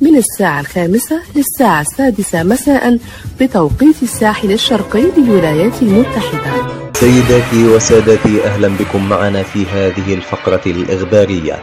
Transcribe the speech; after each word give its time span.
من 0.00 0.16
الساعة 0.16 0.60
الخامسة 0.60 1.20
للساعة 1.36 1.80
السادسة 1.80 2.42
مساء 2.42 2.98
بتوقيت 3.40 4.02
الساحل 4.02 4.52
الشرقي 4.52 5.02
للولايات 5.18 5.82
المتحدة. 5.82 6.52
سيداتي 6.92 7.68
وسادتي 7.68 8.44
أهلا 8.44 8.68
بكم 8.68 9.08
معنا 9.08 9.42
في 9.42 9.66
هذه 9.66 10.14
الفقرة 10.14 10.60
الإخبارية 10.66 11.58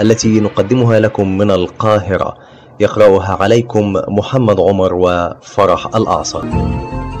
التي 0.00 0.40
نقدمها 0.40 1.00
لكم 1.00 1.38
من 1.38 1.50
القاهرة. 1.50 2.34
يقرأها 2.80 3.38
عليكم 3.40 3.92
محمد 4.08 4.60
عمر 4.60 4.94
وفرح 4.94 5.96
الأعصر 5.96 6.44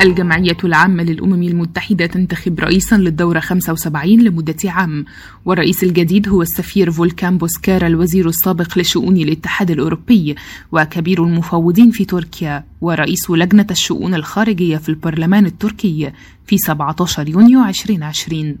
الجمعية 0.02 0.56
العامة 0.64 1.02
للأمم 1.02 1.42
المتحدة 1.42 2.06
تنتخب 2.06 2.60
رئيسا 2.60 2.94
للدورة 2.96 3.40
75 3.40 4.20
لمدة 4.22 4.56
عام. 4.64 5.04
والرئيس 5.44 5.82
الجديد 5.84 6.28
هو 6.28 6.42
السفير 6.42 6.90
فولكان 6.90 7.38
بوسكارا 7.38 7.86
الوزير 7.86 8.28
السابق 8.28 8.78
لشؤون 8.78 9.16
الاتحاد 9.16 9.70
الأوروبي 9.70 10.34
وكبير 10.72 11.24
المفوضين 11.24 11.90
في 11.90 12.04
تركيا 12.04 12.64
ورئيس 12.80 13.30
لجنة 13.30 13.66
الشؤون 13.70 14.14
الخارجية 14.14 14.76
في 14.76 14.88
البرلمان 14.88 15.46
التركي 15.46 16.12
في 16.46 16.58
17 16.58 17.28
يونيو 17.28 17.64
2020 17.64 18.56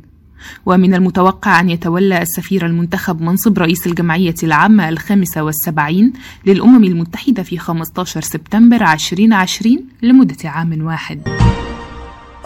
ومن 0.66 0.94
المتوقع 0.94 1.60
أن 1.60 1.70
يتولى 1.70 2.22
السفير 2.22 2.66
المنتخب 2.66 3.20
منصب 3.20 3.58
رئيس 3.58 3.86
الجمعية 3.86 4.34
العامة 4.42 4.88
الخامسة 4.88 5.42
والسبعين 5.42 6.12
للأمم 6.46 6.84
المتحدة 6.84 7.42
في 7.42 7.58
15 7.58 8.20
سبتمبر 8.20 8.92
2020 8.92 9.78
لمدة 10.02 10.36
عام 10.44 10.84
واحد. 10.86 11.20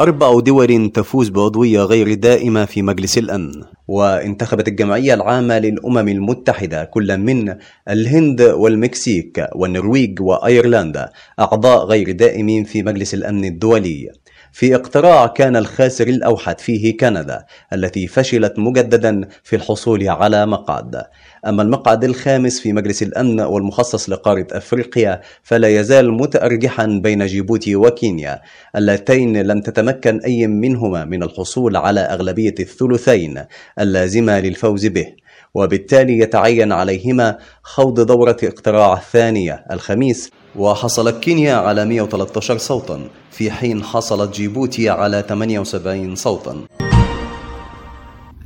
أربع 0.00 0.40
دول 0.40 0.90
تفوز 0.94 1.28
بعضوية 1.28 1.80
غير 1.80 2.14
دائمة 2.14 2.64
في 2.64 2.82
مجلس 2.82 3.18
الأمن 3.18 3.52
وانتخبت 3.88 4.68
الجمعية 4.68 5.14
العامة 5.14 5.58
للأمم 5.58 6.08
المتحدة 6.08 6.84
كل 6.84 7.18
من 7.18 7.54
الهند 7.88 8.40
والمكسيك 8.42 9.46
والنرويج 9.54 10.20
وأيرلندا 10.20 11.08
أعضاء 11.40 11.84
غير 11.86 12.12
دائمين 12.12 12.64
في 12.64 12.82
مجلس 12.82 13.14
الأمن 13.14 13.44
الدولي. 13.44 14.10
في 14.52 14.74
اقتراع 14.74 15.26
كان 15.26 15.56
الخاسر 15.56 16.06
الأوحد 16.06 16.60
فيه 16.60 16.96
كندا 16.96 17.44
التي 17.72 18.06
فشلت 18.06 18.58
مجددا 18.58 19.28
في 19.42 19.56
الحصول 19.56 20.08
على 20.08 20.46
مقعد. 20.46 21.02
أما 21.46 21.62
المقعد 21.62 22.04
الخامس 22.04 22.60
في 22.60 22.72
مجلس 22.72 23.02
الأمن 23.02 23.40
والمخصص 23.40 24.10
لقارة 24.10 24.46
أفريقيا 24.52 25.20
فلا 25.42 25.68
يزال 25.68 26.12
متأرجحا 26.12 26.86
بين 26.86 27.26
جيبوتي 27.26 27.76
وكينيا 27.76 28.40
اللتين 28.76 29.42
لم 29.42 29.60
تتمكن 29.60 30.20
أي 30.20 30.46
منهما 30.46 31.04
من 31.04 31.22
الحصول 31.22 31.76
على 31.76 32.00
أغلبية 32.00 32.54
الثلثين 32.60 33.44
اللازمة 33.78 34.40
للفوز 34.40 34.86
به. 34.86 35.21
وبالتالي 35.54 36.18
يتعين 36.18 36.72
عليهما 36.72 37.38
خوض 37.62 38.00
دورة 38.00 38.36
اقتراع 38.42 39.00
ثانية 39.12 39.64
الخميس. 39.70 40.30
وحصلت 40.56 41.22
كينيا 41.22 41.54
على 41.54 41.84
113 41.84 42.58
صوتا 42.58 43.08
في 43.30 43.50
حين 43.50 43.82
حصلت 43.82 44.34
جيبوتي 44.34 44.88
على 44.90 45.24
78 45.28 46.14
صوتا. 46.14 46.56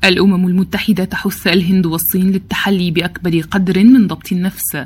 الأمم 0.09 0.47
المتحدة 0.47 1.05
تحث 1.05 1.47
الهند 1.47 1.87
والصين 1.87 2.31
للتحلي 2.31 2.91
بأكبر 2.91 3.41
قدر 3.41 3.85
من 3.85 4.07
ضبط 4.07 4.33
النفس. 4.33 4.77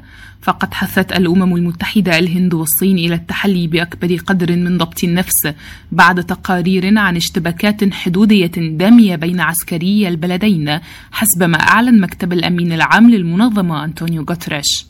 فقد 0.42 0.74
حثت 0.74 1.12
الأمم 1.12 1.56
المتحدة 1.56 2.18
الهند 2.18 2.54
والصين 2.54 2.98
إلى 2.98 3.14
التحلي 3.14 3.66
بأكبر 3.66 4.16
قدر 4.16 4.56
من 4.56 4.78
ضبط 4.78 5.04
النفس 5.04 5.48
بعد 5.92 6.24
تقارير 6.24 6.98
عن 6.98 7.16
اشتباكات 7.16 7.94
حدودية 7.94 8.46
دامية 8.56 9.16
بين 9.16 9.40
عسكري 9.40 10.08
البلدين 10.08 10.78
حسب 11.12 11.42
ما 11.42 11.58
أعلن 11.58 12.00
مكتب 12.00 12.32
الأمين 12.32 12.72
العام 12.72 13.10
للمنظمة 13.10 13.84
أنطونيو 13.84 14.22
غوتريش. 14.30 14.86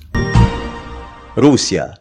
روسيا 1.39 1.95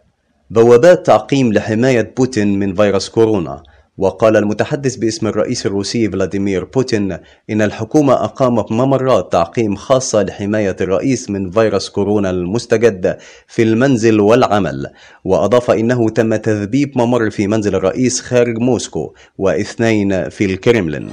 بوابات 0.50 1.06
تعقيم 1.06 1.53
لحماية 1.53 2.13
بوتين 2.17 2.59
من 2.59 2.75
فيروس 2.75 3.09
كورونا 3.09 3.63
وقال 4.00 4.38
المتحدث 4.38 4.96
باسم 4.96 5.28
الرئيس 5.28 5.66
الروسي 5.66 6.10
فلاديمير 6.10 6.64
بوتين 6.64 7.12
إن 7.50 7.62
الحكومة 7.62 8.14
أقامت 8.14 8.72
ممرات 8.72 9.32
تعقيم 9.32 9.76
خاصة 9.76 10.24
لحماية 10.24 10.76
الرئيس 10.82 11.30
من 11.30 11.52
فيروس 11.52 11.90
كورونا 11.90 12.30
المستجد 12.30 13.18
في 13.48 13.64
المنزل 13.64 14.20
والعمل. 14.20 14.88
وأضاف 15.24 15.72
إنه 15.72 16.09
تم 16.09 16.36
تركيب 16.36 16.97
ممر 16.98 17.30
في 17.30 17.48
منزل 17.48 17.76
الرئيس 17.76 18.22
خارج 18.22 18.58
موسكو 18.58 19.14
واثنين 19.38 20.30
في 20.30 20.46
الكرملين 20.46 21.09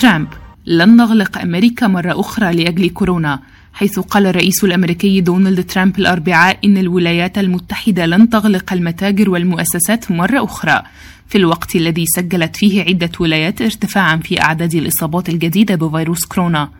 ترامب 0.00 0.28
لن 0.66 0.96
نغلق 0.96 1.38
أمريكا 1.38 1.86
مرة 1.86 2.20
أخرى 2.20 2.52
لأجل 2.52 2.90
كورونا. 2.90 3.40
حيث 3.72 3.98
قال 3.98 4.26
الرئيس 4.26 4.64
الأمريكي 4.64 5.20
دونالد 5.20 5.66
ترامب 5.66 5.98
الأربعاء 5.98 6.58
إن 6.64 6.78
الولايات 6.78 7.38
المتحدة 7.38 8.06
لن 8.06 8.30
تغلق 8.30 8.72
المتاجر 8.72 9.30
والمؤسسات 9.30 10.10
مرة 10.10 10.44
أخرى. 10.44 10.82
في 11.28 11.38
الوقت 11.38 11.76
الذي 11.76 12.06
سجلت 12.06 12.56
فيه 12.56 12.82
عدة 12.82 13.10
ولايات 13.20 13.62
ارتفاعا 13.62 14.16
في 14.16 14.40
أعداد 14.40 14.74
الإصابات 14.74 15.28
الجديدة 15.28 15.74
بفيروس 15.74 16.24
كورونا. 16.24 16.70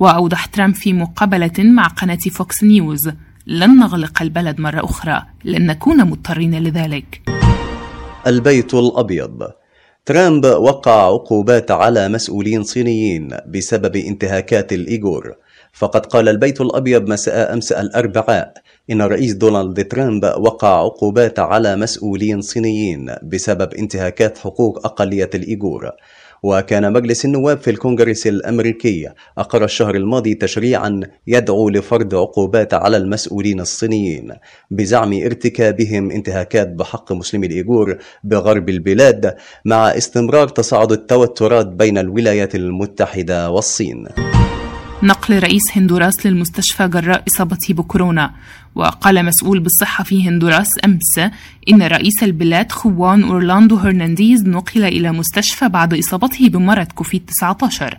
وأوضح 0.00 0.46
ترامب 0.46 0.74
في 0.74 0.92
مقابلة 0.92 1.52
مع 1.58 1.86
قناة 1.86 2.16
فوكس 2.16 2.64
نيوز 2.64 3.10
لن 3.46 3.76
نغلق 3.76 4.22
البلد 4.22 4.60
مرة 4.60 4.84
أخرى 4.84 5.22
لن 5.44 5.66
نكون 5.66 6.04
مضطرين 6.04 6.54
لذلك. 6.54 7.22
البيت 8.26 8.74
الأبيض. 8.74 9.42
ترامب 10.06 10.44
وقع 10.44 11.06
عقوبات 11.06 11.70
على 11.70 12.08
مسؤولين 12.08 12.62
صينيين 12.62 13.28
بسبب 13.48 13.96
انتهاكات 13.96 14.72
الإيغور. 14.72 15.34
فقد 15.76 16.06
قال 16.06 16.28
البيت 16.28 16.60
الأبيض 16.60 17.08
مساء 17.08 17.52
أمس 17.52 17.72
الأربعاء 17.72 18.52
إن 18.90 19.00
الرئيس 19.00 19.32
دونالد 19.32 19.88
ترامب 19.88 20.24
وقع 20.24 20.68
عقوبات 20.68 21.38
على 21.38 21.76
مسؤولين 21.76 22.40
صينيين 22.40 23.14
بسبب 23.22 23.74
انتهاكات 23.74 24.38
حقوق 24.38 24.86
أقلية 24.86 25.30
الإيغور. 25.34 25.90
وكان 26.42 26.92
مجلس 26.92 27.24
النواب 27.24 27.58
في 27.58 27.70
الكونغرس 27.70 28.26
الأمريكي 28.26 29.08
أقر 29.38 29.64
الشهر 29.64 29.94
الماضي 29.94 30.34
تشريعا 30.34 31.00
يدعو 31.26 31.68
لفرض 31.68 32.14
عقوبات 32.14 32.74
على 32.74 32.96
المسؤولين 32.96 33.60
الصينيين 33.60 34.32
بزعم 34.70 35.12
ارتكابهم 35.12 36.10
انتهاكات 36.10 36.68
بحق 36.68 37.12
مسلمي 37.12 37.46
الإيغور 37.46 37.98
بغرب 38.24 38.68
البلاد 38.68 39.34
مع 39.64 39.88
استمرار 39.88 40.48
تصاعد 40.48 40.92
التوترات 40.92 41.66
بين 41.66 41.98
الولايات 41.98 42.54
المتحدة 42.54 43.50
والصين. 43.50 44.06
نقل 45.02 45.38
رئيس 45.38 45.62
هندوراس 45.72 46.26
للمستشفى 46.26 46.88
جراء 46.88 47.24
إصابته 47.28 47.74
بكورونا 47.74 48.30
وقال 48.74 49.24
مسؤول 49.24 49.60
بالصحة 49.60 50.04
في 50.04 50.28
هندوراس 50.28 50.68
أمس 50.84 51.30
إن 51.68 51.82
رئيس 51.82 52.22
البلاد 52.22 52.72
خوان 52.72 53.24
أورلاندو 53.24 53.76
هرنانديز 53.76 54.44
نقل 54.48 54.84
إلى 54.84 55.12
مستشفى 55.12 55.68
بعد 55.68 55.94
إصابته 55.94 56.48
بمرض 56.48 56.86
كوفيد-19 56.86 57.94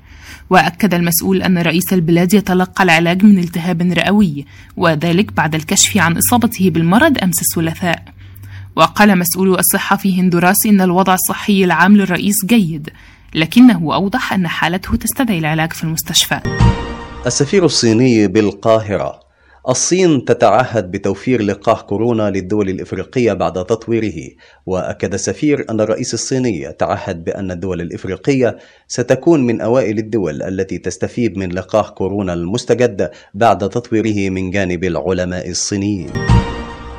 وأكد 0.49 0.93
المسؤول 0.93 1.41
أن 1.43 1.57
رئيس 1.57 1.93
البلاد 1.93 2.33
يتلقى 2.33 2.83
العلاج 2.83 3.23
من 3.23 3.39
التهاب 3.39 3.81
رئوي 3.81 4.45
وذلك 4.77 5.33
بعد 5.33 5.55
الكشف 5.55 5.97
عن 5.97 6.17
إصابته 6.17 6.69
بالمرض 6.69 7.17
أمس 7.23 7.41
الثلاثاء. 7.41 8.03
وقال 8.75 9.19
مسؤول 9.19 9.59
الصحة 9.59 9.95
في 9.95 10.21
هندوراس 10.21 10.65
إن 10.65 10.81
الوضع 10.81 11.13
الصحي 11.13 11.63
العام 11.63 11.97
للرئيس 11.97 12.45
جيد. 12.45 12.89
لكنه 13.35 13.93
أوضح 13.93 14.33
أن 14.33 14.47
حالته 14.47 14.95
تستدعي 14.95 15.39
العلاج 15.39 15.73
في 15.73 15.83
المستشفى. 15.83 16.39
السفير 17.25 17.65
الصيني 17.65 18.27
بالقاهرة 18.27 19.27
الصين 19.69 20.25
تتعهد 20.25 20.91
بتوفير 20.91 21.41
لقاح 21.41 21.81
كورونا 21.81 22.29
للدول 22.29 22.69
الإفريقية 22.69 23.33
بعد 23.33 23.53
تطويره 23.53 24.29
وأكد 24.65 25.13
السفير 25.13 25.65
أن 25.69 25.81
الرئيس 25.81 26.13
الصيني 26.13 26.71
تعهد 26.79 27.23
بأن 27.23 27.51
الدول 27.51 27.81
الإفريقية 27.81 28.57
ستكون 28.87 29.45
من 29.45 29.61
أوائل 29.61 29.97
الدول 29.97 30.43
التي 30.43 30.77
تستفيد 30.77 31.37
من 31.37 31.51
لقاح 31.51 31.89
كورونا 31.89 32.33
المستجد 32.33 33.11
بعد 33.33 33.69
تطويره 33.69 34.29
من 34.29 34.51
جانب 34.51 34.83
العلماء 34.83 35.49
الصينيين. 35.49 36.09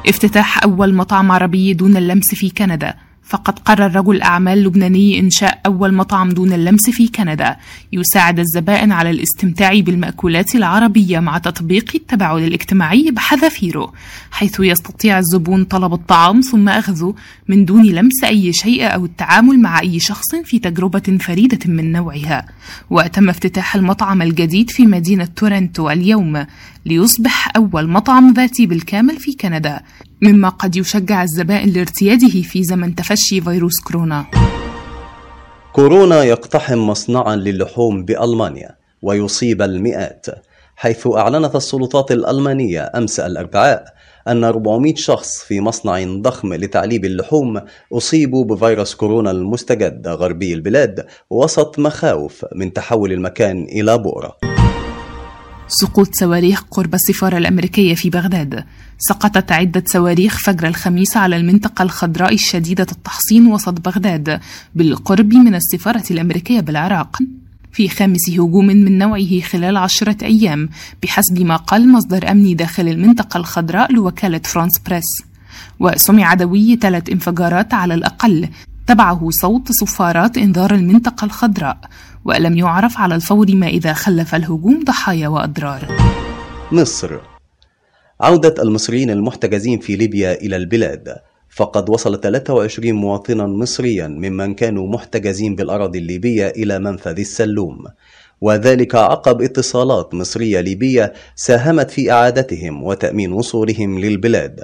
افتتاح 0.09 0.63
أول 0.65 0.95
مطعم 0.95 1.33
عربي 1.33 1.75
دون 1.75 1.97
اللمس 1.97 2.35
في 2.35 2.51
كندا. 2.51 3.08
فقد 3.29 3.59
قرر 3.59 3.97
رجل 3.97 4.23
أعمال 4.23 4.65
لبناني 4.65 5.21
إنشاء 5.21 5.61
أول 5.67 5.95
مطعم 5.95 6.29
دون 6.29 6.53
اللمس 6.53 6.91
في 6.91 7.09
كندا. 7.09 7.57
يساعد 7.93 8.39
الزبائن 8.39 8.93
على 8.93 9.11
الاستمتاع 9.11 9.81
بالمأكولات 9.81 10.55
العربية 10.55 11.21
مع 11.21 11.39
تطبيق 11.39 11.91
التباعد 11.95 12.43
الاجتماعي 12.43 13.11
بحذافيره 13.11 13.93
حيث 14.31 14.61
يستطيع 14.61 15.19
الزبون 15.19 15.65
طلب 15.65 15.93
الطعام 15.93 16.41
ثم 16.41 16.69
أخذه 16.69 17.15
من 17.49 17.65
دون 17.65 17.87
لمس 17.87 18.25
أي 18.25 18.53
شيء 18.53 18.95
أو 18.95 19.05
التعامل 19.05 19.61
مع 19.61 19.81
أي 19.81 20.01
شخص 20.01 20.35
في 20.45 20.59
تجربة 20.59 21.19
فريدة 21.21 21.59
من 21.67 21.93
نوعها. 21.93 22.47
وتم 22.91 23.29
افتتاح 23.29 23.75
المطعم 23.75 24.23
الجديد 24.23 24.71
في 24.71 24.87
مدينة 24.87 25.25
تورنتو 25.25 25.91
اليوم 25.91 26.47
ليصبح 26.87 27.57
أول 27.57 27.89
مطعم 27.89 28.33
ذاتي 28.33 28.67
بالكامل 28.67 29.17
في 29.17 29.33
كندا. 29.33 29.81
مما 30.23 30.49
قد 30.49 30.77
يشجع 30.77 31.23
الزبائن 31.23 31.69
لارتياده 31.69 32.43
في 32.43 32.65
زمن 32.65 32.95
تفشي 32.95 33.41
فيروس 33.41 33.81
كورونا. 33.81 34.27
كورونا 35.73 36.25
يقتحم 36.25 36.79
مصنعا 36.79 37.37
للحوم 37.37 38.05
بألمانيا 38.05 38.77
ويصيب 39.03 39.63
المئات 39.63 40.27
حيث 40.77 41.07
أعلنت 41.07 41.57
السلطات 41.57 42.13
الألمانية 42.13 42.91
أمس 42.95 43.21
الأربعاء 43.21 43.85
أن 44.29 44.45
400 44.45 44.95
شخص 44.95 45.39
في 45.39 45.61
مصنع 45.61 46.05
ضخم 46.21 46.55
لتعليب 46.55 47.05
اللحوم 47.05 47.61
أصيبوا 47.93 48.45
بفيروس 48.45 48.95
كورونا 48.95 49.31
المستجد 49.31 50.09
غربي 50.09 50.55
البلاد 50.55 51.07
وسط 51.31 51.79
مخاوف 51.79 52.45
من 52.55 52.73
تحول 52.73 53.13
المكان 53.13 53.65
إلى 53.65 53.99
بؤرة. 53.99 54.58
سقوط 55.69 56.15
صواريخ 56.15 56.63
قرب 56.71 56.95
السفارة 56.95 57.39
الأمريكية 57.39 57.95
في 57.95 58.11
بغداد. 58.11 58.65
سقطت 58.99 59.53
عدة 59.53 59.83
صواريخ 59.87 60.39
فجر 60.39 60.67
الخميس 60.67 61.17
على 61.17 61.37
المنطقة 61.37 61.83
الخضراء 61.83 62.35
الشديدة 62.35 62.87
التحصين 62.93 63.47
وسط 63.47 63.81
بغداد 63.81 64.41
بالقرب 64.75 65.35
من 65.35 65.55
السفارة 65.55 66.05
الأمريكية 66.11 66.61
بالعراق. 66.61 67.19
في 67.73 67.89
خامس 67.89 68.31
هجوم 68.31 68.67
من 68.67 68.99
نوعه 68.99 69.41
خلال 69.41 69.77
عشرة 69.77 70.25
أيام 70.25 70.69
بحسب 71.03 71.41
ما 71.41 71.57
قال 71.57 71.93
مصدر 71.93 72.31
أمني 72.31 72.55
داخل 72.55 72.89
المنطقة 72.89 73.39
الخضراء 73.39 73.93
لوكالة 73.93 74.41
فرانس 74.45 74.79
بريس. 74.79 75.23
وسمع 75.81 76.35
دوي 76.35 76.77
ثلاث 76.77 77.11
انفجارات 77.11 77.75
على 77.75 77.95
الأقل 77.95 78.49
تبعه 78.87 79.29
صوت 79.31 79.73
صفارات 79.73 80.39
إنذار 80.39 80.75
المنطقة 80.75 81.25
الخضراء. 81.25 81.79
ولم 82.29 82.59
يعرف 82.59 82.99
على 82.99 83.15
الفور 83.15 83.47
ما 83.55 83.69
إذا 83.69 83.93
خلف 83.93 84.35
الهجوم 84.35 84.85
ضحايا 84.85 85.29
وأضرار. 85.29 85.87
مصر. 86.73 87.19
عودة 88.21 88.55
المصريين 88.63 89.11
المحتجزين 89.11 89.79
في 89.79 89.97
ليبيا 89.97 90.33
إلى 90.33 90.57
البلاد. 90.57 91.17
فقد 91.51 91.91
وصل 91.91 92.21
23 92.21 92.93
مواطنا 92.93 93.47
مصريا 93.47 94.09
ممن 94.09 94.55
كانوا 94.55 94.89
محتجزين 94.89 95.57
بالأراضي 95.57 95.99
الليبية 95.99 96.49
إلى 96.49 96.79
منفذ 96.79 97.19
السلوم. 97.19 97.85
وذلك 98.41 98.95
عقب 98.95 99.43
اتصالات 99.43 100.15
مصرية 100.15 100.61
ليبية 100.61 101.13
ساهمت 101.37 101.91
في 101.91 102.13
إعادتهم 102.13 102.83
وتأمين 102.83 103.33
وصولهم 103.33 103.99
للبلاد. 103.99 104.61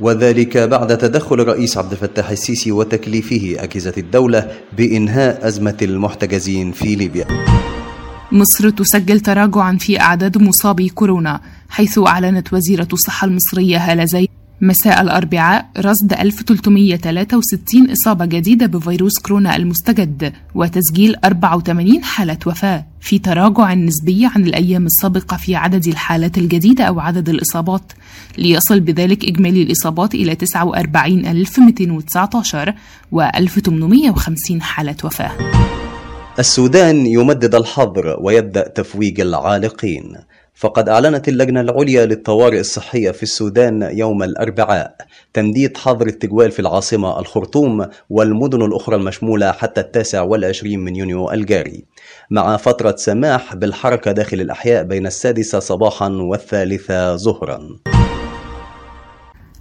وذلك 0.00 0.58
بعد 0.58 0.98
تدخل 0.98 1.40
الرئيس 1.40 1.78
عبد 1.78 1.92
الفتاح 1.92 2.30
السيسي 2.30 2.72
وتكليفه 2.72 3.56
أجهزة 3.58 3.94
الدولة 3.98 4.50
بإنهاء 4.76 5.46
أزمة 5.46 5.76
المحتجزين 5.82 6.72
في 6.72 6.94
ليبيا. 6.94 7.26
مصر 8.32 8.70
تسجل 8.70 9.20
تراجعا 9.20 9.76
في 9.80 10.00
أعداد 10.00 10.38
مصابي 10.38 10.88
كورونا 10.88 11.40
حيث 11.68 11.98
أعلنت 11.98 12.52
وزيرة 12.52 12.88
الصحة 12.92 13.26
المصرية 13.26 13.78
هالة 13.78 14.04
زي 14.04 14.28
مساء 14.60 15.02
الأربعاء 15.02 15.70
رصد 15.78 16.12
1363 16.12 17.90
إصابة 17.90 18.24
جديدة 18.24 18.66
بفيروس 18.66 19.18
كورونا 19.18 19.56
المستجد 19.56 20.32
وتسجيل 20.54 21.16
84 21.24 22.04
حالة 22.04 22.38
وفاة. 22.46 22.86
في 23.00 23.18
تراجع 23.18 23.74
نسبي 23.74 24.26
عن 24.26 24.42
الأيام 24.42 24.86
السابقة 24.86 25.36
في 25.36 25.56
عدد 25.56 25.86
الحالات 25.86 26.38
الجديدة 26.38 26.84
أو 26.84 27.00
عدد 27.00 27.28
الإصابات. 27.28 27.92
ليصل 28.38 28.80
بذلك 28.80 29.24
إجمالي 29.24 29.62
الإصابات 29.62 30.14
إلى 30.14 30.34
49219 30.34 32.74
و 33.12 33.22
1850 33.22 34.62
حالة 34.62 34.96
وفاة. 35.04 35.30
السودان 36.38 37.06
يمدد 37.06 37.54
الحظر 37.54 38.16
ويبدأ 38.20 38.68
تفويج 38.68 39.20
العالقين. 39.20 40.16
فقد 40.58 40.88
أعلنت 40.88 41.28
اللجنة 41.28 41.60
العليا 41.60 42.06
للطوارئ 42.06 42.60
الصحية 42.60 43.10
في 43.10 43.22
السودان 43.22 43.82
يوم 43.82 44.22
الأربعاء 44.22 44.96
تمديد 45.32 45.76
حظر 45.76 46.06
التجوال 46.06 46.50
في 46.50 46.60
العاصمة 46.60 47.20
الخرطوم 47.20 47.86
والمدن 48.10 48.62
الأخرى 48.62 48.96
المشمولة 48.96 49.52
حتى 49.52 49.80
التاسع 49.80 50.22
والعشرين 50.22 50.80
من 50.80 50.96
يونيو 50.96 51.30
الجاري. 51.30 51.84
مع 52.30 52.56
فترة 52.56 52.96
سماح 52.96 53.54
بالحركة 53.54 54.12
داخل 54.12 54.40
الأحياء 54.40 54.82
بين 54.82 55.06
السادسة 55.06 55.58
صباحا 55.58 56.08
والثالثة 56.08 57.16
ظهرا. 57.16 57.68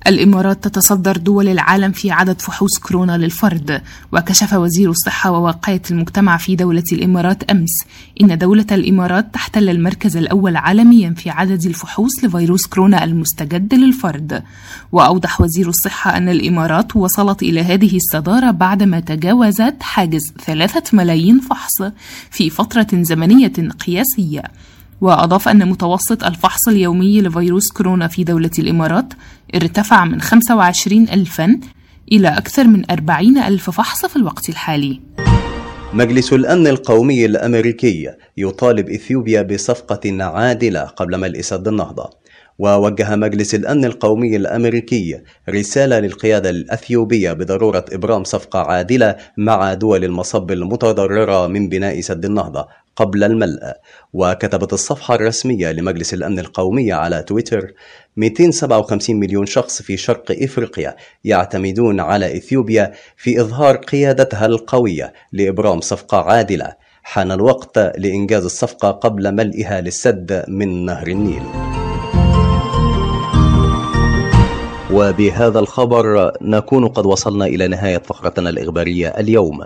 الإمارات 0.07 0.63
تتصدر 0.63 1.17
دول 1.17 1.47
العالم 1.47 1.91
في 1.91 2.11
عدد 2.11 2.41
فحوص 2.41 2.77
كورونا 2.79 3.17
للفرد. 3.17 3.81
وكشف 4.13 4.53
وزير 4.53 4.89
الصحة 4.89 5.31
ووقاية 5.31 5.81
المجتمع 5.91 6.37
في 6.37 6.55
دولة 6.55 6.83
الإمارات 6.91 7.43
أمس 7.43 7.69
إن 8.21 8.37
دولة 8.37 8.65
الإمارات 8.71 9.33
تحتل 9.33 9.69
المركز 9.69 10.17
الأول 10.17 10.55
عالميا 10.55 11.13
في 11.17 11.29
عدد 11.29 11.65
الفحوص 11.65 12.23
لفيروس 12.23 12.65
كورونا 12.67 13.03
المستجد 13.03 13.73
للفرد. 13.73 14.43
وأوضح 14.91 15.41
وزير 15.41 15.69
الصحة 15.69 16.17
أن 16.17 16.29
الإمارات 16.29 16.95
وصلت 16.95 17.41
إلى 17.43 17.61
هذه 17.61 17.95
الصدارة 17.95 18.51
بعدما 18.51 18.99
تجاوزت 18.99 19.75
حاجز 19.81 20.33
ثلاثة 20.45 20.83
ملايين 20.97 21.39
فحص 21.39 21.81
في 22.31 22.49
فترة 22.49 22.87
زمنية 22.93 23.53
قياسية. 23.87 24.43
وأضاف 25.01 25.47
أن 25.47 25.69
متوسط 25.69 26.23
الفحص 26.23 26.67
اليومي 26.67 27.21
لفيروس 27.21 27.71
كورونا 27.71 28.07
في 28.07 28.23
دولة 28.23 28.51
الإمارات 28.59 29.13
ارتفع 29.55 30.05
من 30.05 30.21
25 30.21 31.09
ألفا 31.09 31.59
إلى 32.11 32.27
أكثر 32.27 32.67
من 32.67 32.91
40 32.91 33.37
ألف 33.37 33.69
فحص 33.69 34.05
في 34.05 34.15
الوقت 34.15 34.49
الحالي. 34.49 35.01
مجلس 35.93 36.33
الأمن 36.33 36.67
القومي 36.67 37.25
الأمريكي 37.25 38.09
يطالب 38.37 38.89
إثيوبيا 38.89 39.41
بصفقة 39.41 40.23
عادلة 40.23 40.83
قبل 40.83 41.17
ملء 41.17 41.41
سد 41.41 41.67
النهضة. 41.67 42.09
ووجه 42.59 43.15
مجلس 43.15 43.55
الأمن 43.55 43.85
القومي 43.85 44.35
الأمريكي 44.35 45.21
رسالة 45.49 45.99
للقيادة 45.99 46.49
الأثيوبية 46.49 47.33
بضرورة 47.33 47.85
إبرام 47.91 48.23
صفقة 48.23 48.59
عادلة 48.59 49.15
مع 49.37 49.73
دول 49.73 50.03
المصب 50.03 50.51
المتضررة 50.51 51.47
من 51.47 51.69
بناء 51.69 52.01
سد 52.01 52.25
النهضة. 52.25 52.67
قبل 52.97 53.23
الملء 53.23 53.73
وكتبت 54.13 54.73
الصفحة 54.73 55.15
الرسمية 55.15 55.71
لمجلس 55.71 56.13
الأمن 56.13 56.39
القومي 56.39 56.91
على 56.91 57.23
تويتر 57.23 57.73
257 58.17 59.15
مليون 59.15 59.45
شخص 59.45 59.81
في 59.81 59.97
شرق 59.97 60.31
إفريقيا 60.43 60.95
يعتمدون 61.23 61.99
على 61.99 62.37
إثيوبيا 62.37 62.93
في 63.17 63.41
إظهار 63.41 63.77
قيادتها 63.77 64.45
القوية 64.45 65.13
لإبرام 65.33 65.81
صفقة 65.81 66.17
عادلة. 66.17 66.75
حان 67.03 67.31
الوقت 67.31 67.77
لإنجاز 67.77 68.45
الصفقة 68.45 68.91
قبل 68.91 69.35
ملئها 69.35 69.81
للسد 69.81 70.45
من 70.47 70.85
نهر 70.85 71.07
النيل. 71.07 71.43
وبهذا 74.91 75.59
الخبر 75.59 76.31
نكون 76.41 76.87
قد 76.87 77.05
وصلنا 77.05 77.45
إلى 77.45 77.67
نهاية 77.67 77.97
فقرتنا 77.97 78.49
الإخبارية 78.49 79.07
اليوم. 79.07 79.65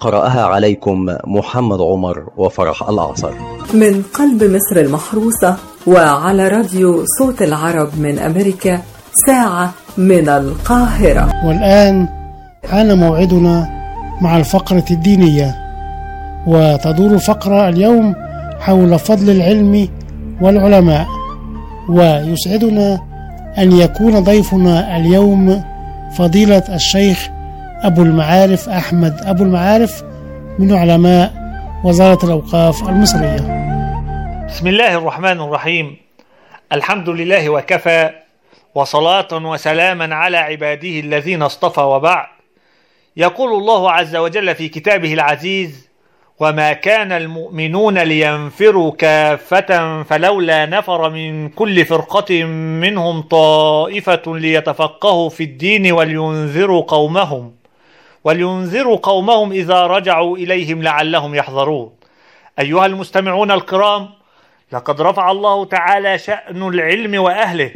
قرأها 0.00 0.42
عليكم 0.44 1.06
محمد 1.26 1.80
عمر 1.80 2.28
وفرح 2.36 2.88
الأعصر. 2.88 3.32
من 3.74 4.02
قلب 4.14 4.44
مصر 4.44 4.80
المحروسة 4.80 5.56
وعلى 5.86 6.48
راديو 6.48 7.04
صوت 7.18 7.42
العرب 7.42 7.88
من 7.98 8.18
أمريكا 8.18 8.80
ساعة 9.26 9.72
من 9.98 10.28
القاهرة. 10.28 11.46
والآن 11.46 12.08
حان 12.70 12.98
موعدنا 12.98 13.68
مع 14.20 14.36
الفقرة 14.36 14.84
الدينية 14.90 15.54
وتدور 16.46 17.10
الفقرة 17.14 17.68
اليوم 17.68 18.14
حول 18.60 18.98
فضل 18.98 19.30
العلم 19.30 19.88
والعلماء 20.40 21.06
ويسعدنا 21.88 23.00
أن 23.58 23.72
يكون 23.72 24.20
ضيفنا 24.20 24.96
اليوم 24.96 25.64
فضيلة 26.16 26.64
الشيخ 26.74 27.28
أبو 27.82 28.02
المعارف 28.02 28.68
أحمد. 28.68 29.20
أبو 29.24 29.42
المعارف 29.44 30.02
من 30.58 30.72
علماء 30.74 31.32
وزارة 31.84 32.24
الأوقاف 32.24 32.88
المصرية. 32.88 33.36
بسم 34.48 34.66
الله 34.66 34.94
الرحمن 34.94 35.40
الرحيم. 35.40 35.96
الحمد 36.72 37.08
لله 37.08 37.48
وكفى 37.48 38.10
وصلاة 38.74 39.28
وسلاما 39.32 40.14
على 40.14 40.36
عباده 40.36 41.00
الذين 41.00 41.42
اصطفى 41.42 41.80
وبعد 41.80 42.26
يقول 43.16 43.52
الله 43.52 43.90
عز 43.90 44.16
وجل 44.16 44.54
في 44.54 44.68
كتابه 44.68 45.12
العزيز 45.12 45.88
وما 46.40 46.72
كان 46.72 47.12
المؤمنون 47.12 47.98
لينفروا 47.98 48.92
كافة 48.92 50.02
فلولا 50.02 50.66
نفر 50.66 51.10
من 51.10 51.48
كل 51.48 51.84
فرقة 51.84 52.44
منهم 52.84 53.20
طائفة 53.22 54.22
ليتفقهوا 54.26 55.28
في 55.28 55.44
الدين 55.44 55.92
ولينذروا 55.92 56.82
قومهم. 56.82 57.59
ولينذروا 58.24 58.96
قومهم 58.96 59.52
إذا 59.52 59.86
رجعوا 59.86 60.36
إليهم 60.36 60.82
لعلهم 60.82 61.34
يحذرون. 61.34 61.92
أيها 62.58 62.86
المستمعون 62.86 63.50
الكرام 63.50 64.08
لقد 64.72 65.00
رفع 65.00 65.30
الله 65.30 65.64
تعالى 65.64 66.18
شأن 66.18 66.68
العلم 66.68 67.22
وأهله 67.22 67.72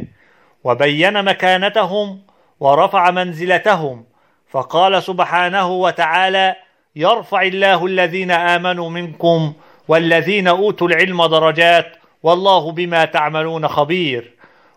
وبين 0.64 1.24
مكانتهم 1.24 2.20
ورفع 2.60 3.10
منزلتهم 3.10 4.04
فقال 4.50 5.02
سبحانه 5.02 5.72
وتعالى 5.72 6.56
يرفع 6.96 7.42
الله 7.42 7.86
الذين 7.86 8.30
آمنوا 8.30 8.90
منكم 8.90 9.52
والذين 9.88 10.48
أوتوا 10.48 10.88
العلم 10.88 11.26
درجات 11.26 11.96
والله 12.22 12.72
بما 12.72 13.04
تعملون 13.04 13.68
خبير. 13.68 14.34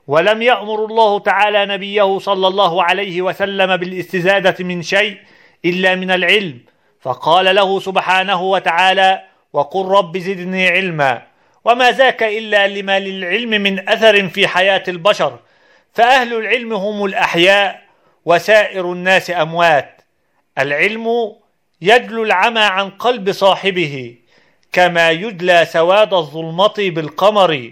ولم 0.08 0.42
يأمر 0.42 0.86
الله 0.86 1.20
تعالى 1.20 1.66
نبيه 1.66 2.20
صلى 2.20 2.48
الله 2.48 2.84
عليه 2.84 3.22
وسلم 3.22 3.78
بالاستزادة 3.78 4.64
من 4.64 4.82
شيء 4.82 5.18
إلا 5.66 5.96
من 5.96 6.12
العلم. 6.12 6.60
فقال 7.02 7.56
له 7.56 7.80
سبحانه 7.80 8.42
وتعالى 8.42 9.24
وقل 9.54 9.86
رب 9.86 10.18
زدني 10.18 10.68
علما. 10.68 11.22
وما 11.66 11.92
ذاك 11.92 12.24
إلا 12.24 12.68
لما 12.68 13.00
للعلم 13.00 13.50
من 13.50 13.90
أثر 13.90 14.30
في 14.30 14.48
حياة 14.48 14.84
البشر. 14.88 15.40
فأهل 15.94 16.34
العلم 16.34 16.74
هم 16.74 17.06
الأحياء 17.06 17.82
وسائر 18.26 18.92
الناس 18.92 19.32
أموات. 19.32 20.02
العلم 20.58 21.36
يجلو 21.82 22.24
العمى 22.24 22.60
عن 22.60 22.90
قلب 22.90 23.32
صاحبه 23.32 24.16
كما 24.72 25.12
يجلى 25.12 25.66
سواد 25.66 26.14
الظلمة 26.14 26.74
بالقمر. 26.78 27.72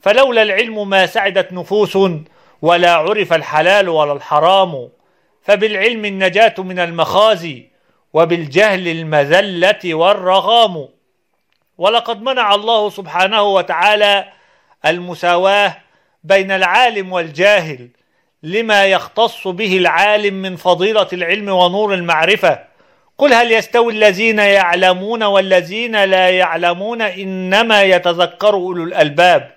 فلولا 0.00 0.42
العلم 0.42 0.88
ما 0.88 1.06
سعدت 1.06 1.52
نفوس 1.52 1.98
ولا 2.62 2.94
عرف 2.94 3.32
الحلال 3.32 3.88
ولا 3.88 4.12
الحرام. 4.12 4.88
فبالعلم 5.48 6.04
النجاة 6.04 6.54
من 6.58 6.78
المخازي 6.78 7.64
وبالجهل 8.12 8.88
المذلة 8.88 9.94
والرغام. 9.94 10.88
ولقد 11.78 12.22
منع 12.22 12.54
الله 12.54 12.90
سبحانه 12.90 13.42
وتعالى 13.42 14.28
المساواة 14.86 15.76
بين 16.24 16.50
العالم 16.50 17.12
والجاهل 17.12 17.88
لما 18.42 18.86
يختص 18.86 19.48
به 19.48 19.76
العالم 19.78 20.34
من 20.34 20.56
فضيلة 20.56 21.06
العلم 21.12 21.48
ونور 21.48 21.94
المعرفة. 21.94 22.58
قل 23.18 23.34
هل 23.34 23.52
يستوي 23.52 23.92
الذين 23.92 24.38
يعلمون 24.38 25.22
والذين 25.22 26.04
لا 26.04 26.30
يعلمون 26.30 27.02
إنما 27.02 27.82
يتذكر 27.82 28.54
أولو 28.54 28.84
الألباب؟ 28.84 29.54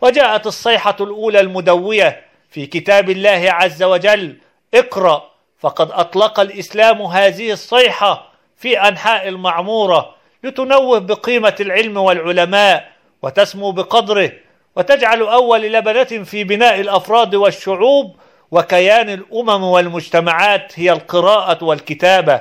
وجاءت 0.00 0.46
الصيحة 0.46 0.96
الأولى 1.00 1.40
المدوية 1.40 2.22
في 2.50 2.66
كتاب 2.66 3.10
الله 3.10 3.46
عز 3.48 3.82
وجل 3.82 4.36
اقرأ. 4.74 5.33
فقد 5.64 5.90
أطلق 5.90 6.40
الإسلام 6.40 7.02
هذه 7.02 7.52
الصيحة 7.52 8.32
في 8.56 8.80
أنحاء 8.80 9.28
المعمورة 9.28 10.14
لتنوه 10.42 10.98
بقيمة 10.98 11.54
العلم 11.60 11.96
والعلماء 11.96 12.90
وتسمو 13.22 13.70
بقدره 13.70 14.32
وتجعل 14.76 15.22
أول 15.22 15.62
لبنة 15.62 16.24
في 16.24 16.44
بناء 16.44 16.80
الأفراد 16.80 17.34
والشعوب 17.34 18.16
وكيان 18.50 19.10
الأمم 19.10 19.64
والمجتمعات 19.64 20.72
هي 20.74 20.92
القراءة 20.92 21.64
والكتابة. 21.64 22.40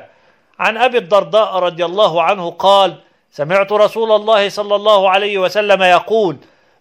عن 0.60 0.78
أبي 0.78 0.98
الدرداء 0.98 1.56
رضي 1.56 1.86
الله 1.86 2.24
عنه 2.24 2.50
قال 2.50 2.96
سمعت 3.32 3.72
رسول 3.72 4.12
الله 4.12 4.50
صلى 4.50 4.76
الله 4.76 5.10
عليه 5.10 5.38
وسلم 5.38 5.84
يقول 5.84 6.38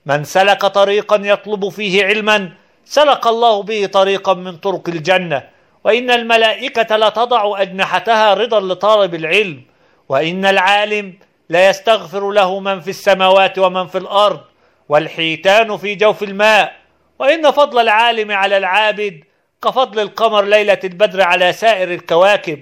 من 0.07 0.25
سلك 0.25 0.67
طريقا 0.67 1.17
يطلب 1.17 1.69
فيه 1.69 2.05
علما 2.05 2.53
سلك 2.85 3.27
الله 3.27 3.63
به 3.63 3.87
طريقا 3.87 4.35
من 4.35 4.57
طرق 4.57 4.89
الجنة 4.89 5.53
وإن 5.85 6.11
الملائكة 6.11 6.97
لتضع 6.97 7.63
أجنحتها 7.63 8.35
رضا 8.35 8.61
لطالب 8.61 9.15
العلم 9.15 9.63
وإن 10.09 10.45
العالم 10.45 11.15
لا 11.49 11.69
يستغفر 11.69 12.31
له 12.31 12.61
من 12.61 12.81
في 12.81 12.91
السماوات 12.91 13.59
ومن 13.59 13.87
في 13.87 13.99
الأرض 13.99 14.41
والحيتان 14.89 15.77
في 15.77 15.95
جوف 15.95 16.23
الماء. 16.23 16.73
وإن 17.19 17.51
فضل 17.51 17.79
العالم 17.79 18.33
على 18.33 18.57
العابد 18.57 19.25
كفضل 19.65 20.01
القمر 20.01 20.45
ليلة 20.45 20.79
البدر 20.85 21.23
على 21.23 21.53
سائر 21.53 21.95
الكواكب. 21.95 22.59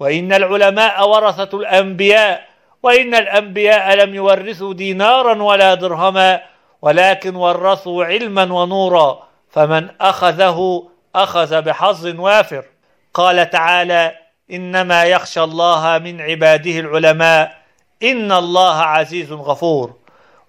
وإن 0.00 0.32
العلماء 0.32 1.08
ورثة 1.08 1.58
الأنبياء 1.58 2.48
وإن 2.82 3.14
الأنبياء 3.14 3.94
لم 3.94 4.14
يورثوا 4.14 4.74
دينارا 4.74 5.42
ولا 5.42 5.74
درهما 5.74 6.42
ولكن 6.82 7.36
ورثوا 7.36 8.04
علما 8.04 8.52
ونورا. 8.52 9.28
فمن 9.50 9.88
أخذه 10.00 10.88
أخذ 11.14 11.62
بحظ 11.62 12.06
وافر. 12.06 12.64
قال 13.14 13.50
تعالى 13.50 14.18
إنما 14.50 15.04
يخشى 15.04 15.42
الله 15.42 15.98
من 15.98 16.20
عباده 16.20 16.80
العلماء 16.80 17.62
إن 18.02 18.32
الله 18.32 18.76
عزيز 18.76 19.32
غفور. 19.32 19.96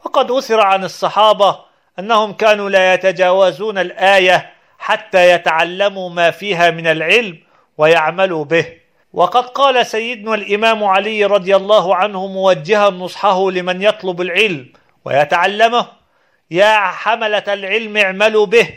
وقد 0.06 0.32
أثر 0.32 0.62
عن 0.62 0.84
الصحابة 0.84 1.60
أنهم 2.00 2.34
كانوا 2.34 2.70
لا 2.70 2.94
يتجاوزون 2.94 3.78
الآية 3.78 4.54
حتى 4.80 5.32
يتعلموا 5.32 6.10
ما 6.10 6.32
فيها 6.32 6.72
من 6.72 6.88
العلم 6.88 7.40
ويعملوا 7.78 8.46
به. 8.46 8.84
وقد 9.14 9.46
قال 9.46 9.86
سيدنا 9.86 10.36
الإمام 10.36 10.84
علي 10.84 11.26
رضي 11.26 11.56
الله 11.56 11.96
عنه 11.96 12.28
موجها 12.28 12.90
نصحه 12.90 13.52
لمن 13.52 13.82
يطلب 13.82 14.22
العلم 14.22 14.74
ويتعلمه 15.06 15.88
يا 16.52 16.78
حملة 16.78 17.44
العلم 17.48 17.98
اعملوا 17.98 18.46
به 18.46 18.70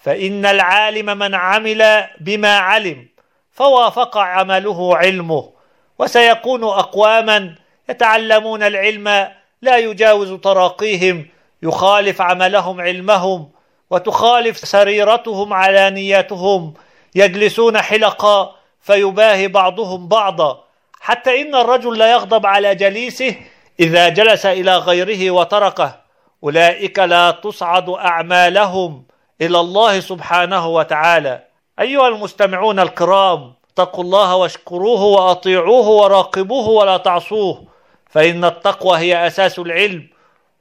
فإن 0.00 0.46
العالم 0.46 1.18
من 1.18 1.34
عمل 1.34 2.04
بما 2.20 2.58
علم 2.58 3.08
فوافق 3.52 4.18
عمله 4.18 4.96
علمه 4.96 5.52
وسيكون 5.98 6.64
أقواما 6.64 7.54
يتعلمون 7.88 8.62
العلم 8.62 9.28
لا 9.62 9.76
يجاوز 9.76 10.32
تراقيهم 10.32 11.26
يخالف 11.62 12.20
عملهم 12.20 12.80
علمهم 12.80 13.50
وتخالف 13.90 14.58
سريرتهم 14.58 15.52
علانياتهم 15.52 16.74
يجلسون 17.14 17.78
حلقا 17.78 18.56
فيباهي 18.80 19.48
بعضهم 19.48 20.08
بعضا. 20.08 20.64
حتى 21.00 21.42
إن 21.42 21.54
الرجل 21.54 21.98
لا 21.98 22.12
يغضب 22.12 22.46
على 22.46 22.74
جليسه 22.74 23.36
إذا 23.80 24.08
جلس 24.08 24.46
إلى 24.46 24.76
غيره 24.76 25.30
وتركه 25.30 26.00
أولئك 26.44 26.98
لا 26.98 27.30
تصعد 27.30 27.88
أعمالهم. 27.88 29.04
إلى 29.40 29.60
الله 29.60 30.00
سبحانه 30.00 30.68
وتعالى. 30.68 31.44
أيها 31.80 32.08
المستمعون 32.08 32.80
الكرام 32.80 33.52
اتقوا 33.72 34.04
الله 34.04 34.36
واشكروه 34.36 35.02
وأطيعوه 35.02 35.88
وراقبوه 35.88 36.68
ولا 36.68 36.96
تعصوه 36.96 37.64
فإن 38.10 38.44
التقوى 38.44 38.98
هي 38.98 39.26
أساس 39.26 39.58
العلم 39.58 40.08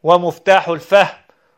ومفتاح 0.03 0.67
الفهم. 0.67 1.17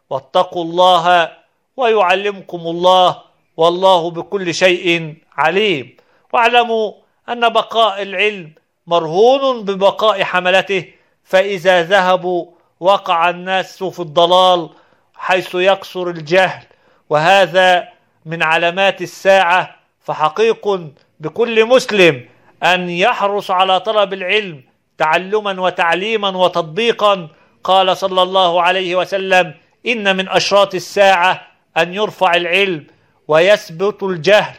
واتقوا 0.09 0.63
الله 0.63 1.31
ويعلمكم 1.77 2.59
الله 2.59 3.21
والله 3.57 4.11
بكل 4.11 4.53
شيء 4.53 5.15
عليم. 5.37 5.97
واعلموا 6.33 6.93
أن 7.29 7.49
بقاء 7.49 8.01
العلم 8.01 8.53
مرهون 8.87 9.63
ببقاء 9.63 10.23
حملته 10.23 10.93
فإذا 11.23 11.83
ذهبوا 11.83 12.45
وقع 12.79 13.29
الناس 13.29 13.83
في 13.83 13.99
الضلال 13.99 14.69
حيث 15.15 15.55
يكثر 15.55 16.09
الجهل. 16.09 16.70
وهذا 17.11 17.87
من 18.25 18.43
علامات 18.43 19.01
الساعة 19.01 19.75
فحقيق 19.99 20.79
بكل 21.19 21.65
مسلم 21.65 22.25
أن 22.63 22.89
يحرص 22.89 23.51
على 23.51 23.79
طلب 23.79 24.13
العلم 24.13 24.63
تعلما 24.97 25.61
وتعليما 25.61 26.29
وتطبيقا. 26.29 27.27
قال 27.63 27.97
صلى 27.97 28.21
الله 28.21 28.61
عليه 28.61 28.95
وسلم 28.95 29.53
إن 29.85 30.15
من 30.17 30.29
أشراط 30.29 30.75
الساعة 30.75 31.47
أن 31.77 31.93
يرفع 31.93 32.35
العلم 32.35 32.87
ويثبت 33.27 34.03
الجهل 34.03 34.55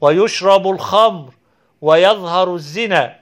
ويشرب 0.00 0.70
الخمر 0.70 1.30
ويظهر 1.80 2.54
الزنا. 2.54 3.16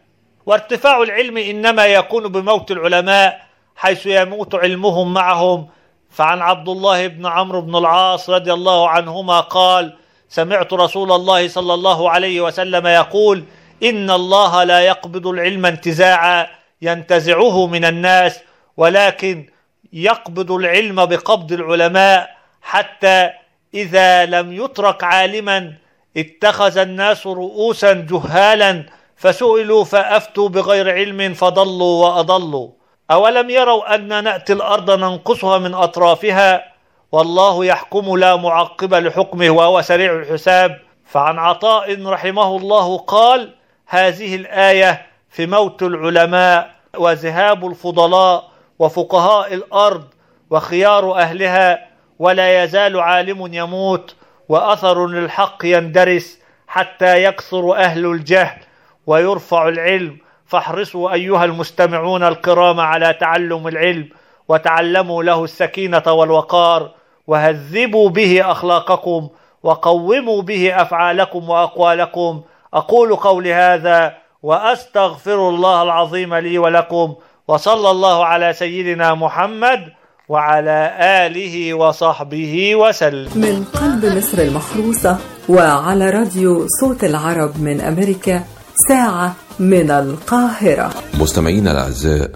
وارتفاع 0.46 1.02
العلم 1.02 1.36
إنما 1.36 1.86
يكون 1.86 2.28
بموت 2.28 2.70
العلماء 2.70 3.46
حيث 3.76 4.06
يموت 4.06 4.54
علمهم 4.54 5.14
معهم 5.14 5.68
فعن 6.12 6.42
عبد 6.42 6.68
الله 6.68 7.06
بن 7.06 7.26
عمرو 7.26 7.60
بن 7.60 7.76
العاص 7.76 8.30
رضي 8.30 8.52
الله 8.52 8.88
عنهما 8.88 9.40
قال 9.40 9.96
سمعت 10.28 10.72
رسول 10.72 11.12
الله 11.12 11.48
صلى 11.48 11.74
الله 11.74 12.10
عليه 12.10 12.40
وسلم 12.40 12.86
يقول 12.86 13.44
إن 13.82 14.10
الله 14.10 14.64
لا 14.64 14.80
يقبض 14.80 15.26
العلم 15.26 15.66
انتزاعا 15.66 16.46
ينتزعه 16.82 17.66
من 17.66 17.84
الناس 17.84 18.40
ولكن 18.76 19.46
يقبض 19.92 20.52
العلم 20.52 21.06
بقبض 21.06 21.52
العلماء 21.52 22.36
حتى 22.62 23.30
إذا 23.74 24.26
لم 24.26 24.52
يترك 24.52 25.04
عالما 25.04 25.72
اتخذ 26.16 26.78
الناس 26.78 27.26
رؤوسا 27.26 27.92
جهالا 27.92 28.86
فسئلوا 29.16 29.84
فأفتوا 29.84 30.48
بغير 30.48 30.90
علم 30.90 31.34
فضلوا 31.34 32.06
وأضلوا. 32.06 32.70
أولم 33.12 33.50
يروا 33.50 33.94
أن 33.94 34.24
نأتي 34.24 34.52
الأرض 34.52 34.90
ننقصها 34.90 35.58
من 35.58 35.74
أطرافها؟ 35.74 36.72
والله 37.12 37.64
يحكم 37.64 38.16
لا 38.16 38.36
معقب 38.36 38.94
لحكمه 38.94 39.50
وهو 39.50 39.82
سريع 39.82 40.12
الحساب. 40.12 40.80
فعن 41.06 41.38
عطاء 41.38 42.06
رحمه 42.06 42.56
الله 42.56 42.98
قال 42.98 43.54
هذه 43.86 44.34
الآية 44.36 45.06
في 45.30 45.46
موت 45.46 45.82
العلماء 45.82 46.70
وذهاب 46.96 47.66
الفضلاء 47.66 48.50
وفقهاء 48.78 49.54
الأرض 49.54 50.04
وخيار 50.50 51.18
أهلها 51.18 51.88
ولا 52.18 52.64
يزال 52.64 53.00
عالم 53.00 53.54
يموت 53.54 54.14
وأثر 54.48 55.06
للحق 55.06 55.64
يندرس 55.64 56.38
حتى 56.66 57.24
يكثر 57.24 57.76
أهل 57.76 58.06
الجهل 58.06 58.58
ويرفع 59.06 59.68
العلم 59.68 60.18
فاحرصوا 60.52 61.12
أيها 61.12 61.44
المستمعون 61.44 62.22
الكرام 62.22 62.80
على 62.80 63.16
تعلم 63.20 63.68
العلم 63.68 64.08
وتعلموا 64.48 65.22
له 65.22 65.44
السكينة 65.44 66.02
والوقار 66.06 66.90
وهذبوا 67.26 68.08
به 68.10 68.50
أخلاقكم 68.50 69.28
وقوموا 69.62 70.42
به 70.42 70.82
أفعالكم 70.82 71.50
وأقوالكم. 71.50 72.42
أقول 72.74 73.16
قولي 73.16 73.54
هذا 73.54 74.14
وأستغفر 74.42 75.48
الله 75.48 75.82
العظيم 75.82 76.34
لي 76.34 76.58
ولكم 76.58 77.14
وصلى 77.48 77.90
الله 77.90 78.24
على 78.24 78.52
سيدنا 78.52 79.14
محمد 79.14 79.80
وعلى 80.28 80.78
آله 81.00 81.74
وصحبه 81.74 82.76
وسلم. 82.76 83.30
من 83.34 83.64
قلب 83.64 84.02
مصر 84.16 84.38
المحروسة 84.38 85.18
وعلى 85.48 86.10
راديو 86.10 86.66
صوت 86.80 87.04
العرب 87.04 87.52
من 87.60 87.80
أمريكا 87.80 88.44
ساعة 88.88 89.34
من 89.62 89.90
القاهرة. 89.90 90.90
مستمعينا 91.20 91.72
الأعزاء 91.72 92.30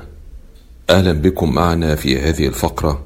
أهلا 0.91 1.13
بكم 1.13 1.55
معنا 1.55 1.95
في 1.95 2.21
هذه 2.21 2.47
الفقرة 2.47 3.03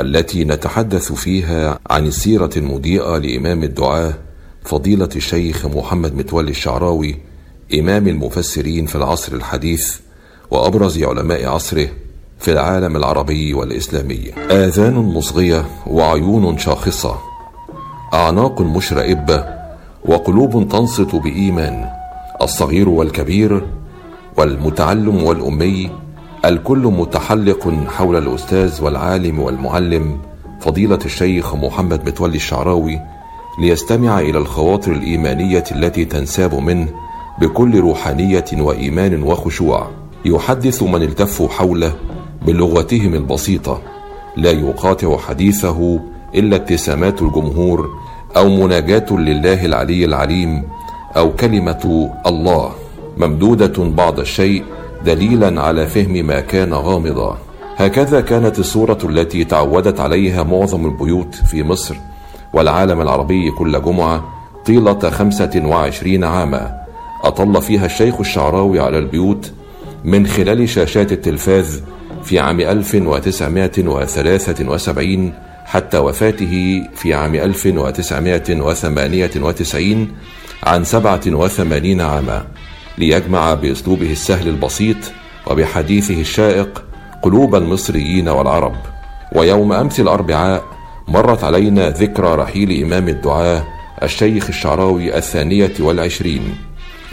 التي 0.00 0.44
نتحدث 0.44 1.12
فيها 1.12 1.78
عن 1.90 2.06
السيرة 2.06 2.50
المضيئة 2.56 3.18
لإمام 3.18 3.62
الدعاة 3.62 4.14
فضيلة 4.64 5.08
الشيخ 5.16 5.66
محمد 5.66 6.14
متولي 6.14 6.50
الشعراوي 6.50 7.18
إمام 7.74 8.08
المفسرين 8.08 8.86
في 8.86 8.94
العصر 8.94 9.32
الحديث 9.32 9.96
وأبرز 10.50 11.02
علماء 11.02 11.48
عصره 11.48 11.88
في 12.38 12.52
العالم 12.52 12.96
العربي 12.96 13.54
والإسلامي. 13.54 14.32
آذان 14.50 14.94
مصغية 14.94 15.66
وعيون 15.86 16.58
شاخصة 16.58 17.18
أعناق 18.14 18.60
مشرئبة 18.60 19.44
وقلوب 20.04 20.68
تنصت 20.68 21.14
بإيمان. 21.14 22.01
الصغير 22.42 22.88
والكبير 22.88 23.66
والمتعلم 24.36 25.24
والأمي 25.24 25.90
الكل 26.44 26.78
متحلق 26.78 27.74
حول 27.88 28.16
الأستاذ 28.16 28.84
والعالم 28.84 29.38
والمعلم 29.40 30.18
فضيلة 30.60 30.98
الشيخ 31.04 31.54
محمد 31.54 32.08
متولي 32.08 32.36
الشعراوي 32.36 33.00
ليستمع 33.58 34.20
إلى 34.20 34.38
الخواطر 34.38 34.92
الإيمانية 34.92 35.64
التي 35.72 36.04
تنساب 36.04 36.54
منه 36.54 36.88
بكل 37.40 37.80
روحانية 37.80 38.44
وإيمان 38.52 39.22
وخشوع. 39.22 39.90
يحدث 40.24 40.82
من 40.82 41.02
التفوا 41.02 41.48
حوله 41.48 41.92
بلغتهم 42.46 43.14
البسيطة. 43.14 43.82
لا 44.36 44.50
يقاطع 44.50 45.16
حديثه 45.18 46.00
إلا 46.34 46.56
ابتسامات 46.56 47.22
الجمهور 47.22 47.90
أو 48.36 48.48
مناجاة 48.48 49.12
لله 49.12 49.64
العلي 49.64 50.04
العليم 50.04 50.62
أو 51.16 51.32
كلمة 51.32 52.10
الله 52.26 52.72
ممدودة 53.16 53.84
بعض 53.84 54.20
الشيء 54.20 54.64
دليلا 55.04 55.62
على 55.62 55.86
فهم 55.86 56.26
ما 56.26 56.40
كان 56.40 56.74
غامضا. 56.74 57.38
هكذا 57.76 58.20
كانت 58.20 58.58
الصورة 58.58 58.98
التي 59.04 59.44
تعودت 59.44 60.00
عليها 60.00 60.42
معظم 60.42 60.86
البيوت 60.86 61.34
في 61.34 61.62
مصر 61.62 61.96
والعالم 62.52 63.00
العربي 63.00 63.50
كل 63.50 63.82
جمعة 63.82 64.24
طيلة 64.66 65.10
خمسة 65.10 65.62
وعشرين 65.64 66.24
عاما. 66.24 66.82
أطل 67.24 67.62
فيها 67.62 67.86
الشيخ 67.86 68.20
الشعراوي 68.20 68.80
على 68.80 68.98
البيوت 68.98 69.52
من 70.04 70.26
خلال 70.26 70.68
شاشات 70.68 71.12
التلفاز 71.12 71.82
في 72.22 72.38
عام 72.38 72.60
1973 72.60 75.32
حتى 75.64 75.98
وفاته 75.98 76.82
في 76.94 77.14
عام 77.14 77.34
1998 77.34 80.08
عن 80.64 80.84
87 80.84 82.00
عاما 82.00 82.46
ليجمع 82.98 83.54
بأسلوبه 83.54 84.12
السهل 84.12 84.48
البسيط 84.48 84.96
وبحديثه 85.46 86.20
الشائق 86.20 86.84
قلوب 87.22 87.54
المصريين 87.54 88.28
والعرب. 88.28 88.76
ويوم 89.32 89.72
أمس 89.72 90.00
الأربعاء 90.00 90.64
مرت 91.08 91.44
علينا 91.44 91.90
ذكرى 91.90 92.34
رحيل 92.34 92.84
إمام 92.84 93.08
الدعاة 93.08 93.64
الشيخ 94.02 94.48
الشعراوي 94.48 95.16
الثانية 95.16 95.72
والعشرين. 95.80 96.54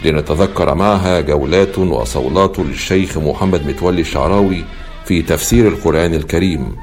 لنتذكر 0.04 0.74
معها 0.74 1.20
جولات 1.20 1.78
وصولات 1.78 2.58
للشيخ 2.58 3.18
محمد 3.18 3.66
متولي 3.66 4.00
الشعراوي 4.00 4.64
في 5.04 5.22
تفسير 5.22 5.68
القرآن 5.68 6.14
الكريم 6.14 6.76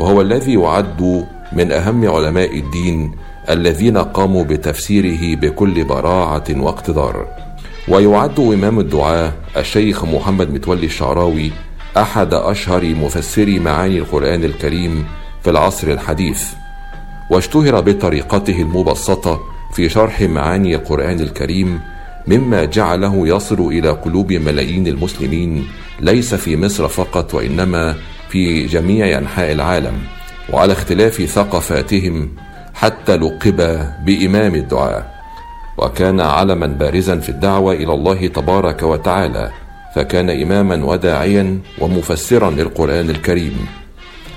وهو 0.00 0.20
الذي 0.20 0.54
يعد 0.54 1.26
من 1.52 1.72
أهم 1.72 2.10
علماء 2.10 2.58
الدين 2.58 3.12
الذين 3.50 3.98
قاموا 3.98 4.44
بتفسيره 4.44 5.36
بكل 5.36 5.84
براعة 5.84 6.44
واقتدار. 6.50 7.26
ويعد 7.88 8.40
إمام 8.40 8.80
الدعاة 8.80 9.32
الشيخ 9.56 10.04
محمد 10.04 10.50
متولي 10.50 10.86
الشعراوي 10.86 11.50
أحد 11.96 12.34
أشهر 12.34 12.84
مفسري 12.84 13.58
معاني 13.58 13.98
القرآن 13.98 14.44
الكريم 14.44 15.06
في 15.42 15.50
العصر 15.50 15.88
الحديث. 15.88 16.44
واشتهر 17.30 17.80
بطريقته 17.80 18.62
المبسطة 18.62 19.40
في 19.74 19.88
شرح 19.88 20.20
معاني 20.20 20.74
القرآن 20.74 21.20
الكريم 21.20 21.80
مما 22.26 22.64
جعله 22.64 23.28
يصل 23.28 23.60
إلى 23.60 23.90
قلوب 23.90 24.32
ملايين 24.32 24.86
المسلمين. 24.86 25.66
ليس 26.00 26.34
في 26.34 26.56
مصر 26.56 26.88
فقط 26.88 27.34
وإنما 27.34 27.94
في 28.28 28.66
جميع 28.66 29.18
أنحاء 29.18 29.52
العالم. 29.52 29.98
وعلى 30.52 30.72
اختلاف 30.72 31.22
ثقافاتهم 31.22 32.28
حتى 32.78 33.16
لقب 33.16 33.80
بإمام 34.04 34.54
الدعاء. 34.54 35.18
وكان 35.78 36.20
علما 36.20 36.66
بارزا 36.66 37.18
في 37.18 37.28
الدعوة 37.28 37.72
إلى 37.72 37.94
الله 37.94 38.26
تبارك 38.26 38.82
وتعالى 38.82 39.50
فكان 39.94 40.30
إماما 40.30 40.84
وداعيا 40.84 41.58
ومفسرا 41.78 42.50
للقرآن 42.50 43.10
الكريم. 43.10 43.66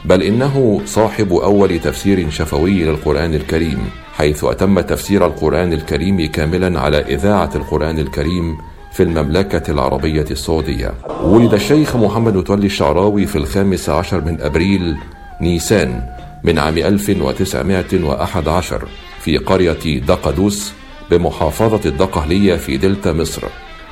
بل 0.06 0.24
إنه 0.24 0.82
صاحب 0.86 1.34
أول 1.34 1.80
تفسير 1.80 2.30
شفوي 2.30 2.84
للقرآن 2.84 3.34
الكريم 3.34 3.80
حيث 4.14 4.44
أتم 4.44 4.80
تفسير 4.80 5.26
القرآن 5.26 5.74
الكريم 5.74 6.32
كاملا 6.32 6.80
على 6.80 6.98
إذاعة 6.98 7.50
القرآن 7.56 8.00
الكريم 8.00 8.58
في 8.94 9.04
المملكة 9.04 9.72
العربية 9.72 10.26
السعودية. 10.32 10.94
ولد 11.24 11.54
الشيخ 11.54 11.96
محمد 11.96 12.36
متولي 12.36 12.66
الشعراوي 12.66 13.26
في 13.26 13.36
الخامس 13.36 13.90
عشر 13.90 14.22
من 14.22 14.42
أبريل 14.42 14.98
نيسان 15.42 16.04
من 16.44 16.60
عام 16.60 16.78
1911 16.78 18.88
في 19.20 19.38
قرية 19.38 20.00
دقدوس 20.00 20.74
بمحافظة 21.12 21.90
الدقهلية 21.90 22.56
في 22.56 22.78
دلتا 22.78 23.14
مصر. 23.14 23.44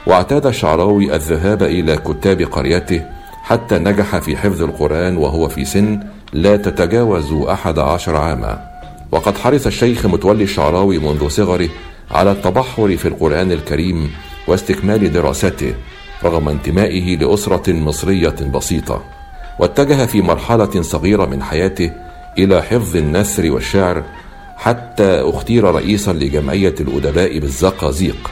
واعتاد 0.07 0.45
الشعراوي 0.45 1.15
الذهاب 1.15 1.63
إلى 1.63 1.97
كتاب 1.97 2.41
قريته 2.41 3.01
حتى 3.43 3.77
نجح 3.77 4.17
في 4.17 4.38
حفظ 4.38 4.63
القرآن 4.63 5.17
وهو 5.17 5.49
في 5.49 5.65
سن 5.65 5.99
لا 6.33 6.57
تتجاوز 6.57 7.31
أحد 7.31 7.79
عشر 7.79 8.15
عاما. 8.15 8.62
وقد 9.12 9.38
حرص 9.38 9.65
الشيخ 9.65 10.05
متولي 10.05 10.43
الشعراوي 10.43 10.99
منذ 10.99 11.27
صغره 11.27 11.69
على 12.12 12.31
التبحر 12.31 12.97
في 12.97 13.07
القرآن 13.07 13.51
الكريم 13.51 14.12
واستكمال 14.47 15.13
دراسته 15.13 15.73
رغم 16.23 16.49
انتمائه 16.49 17.17
لأسرة 17.17 17.73
مصرية 17.73 18.35
بسيطة. 18.53 19.03
واتجه 19.59 20.05
في 20.05 20.21
مرحلة 20.21 20.81
صغيرة 20.81 21.25
من 21.25 21.43
حياته 21.43 21.91
إلى 22.43 22.62
حفظ 22.62 22.95
النثر 22.97 23.52
والشعر 23.52 24.04
حتى 24.58 25.21
اختير 25.21 25.63
رئيسا 25.63 26.12
لجمعية 26.12 26.75
الأدباء 26.80 27.39
بالزقازيق 27.39 28.32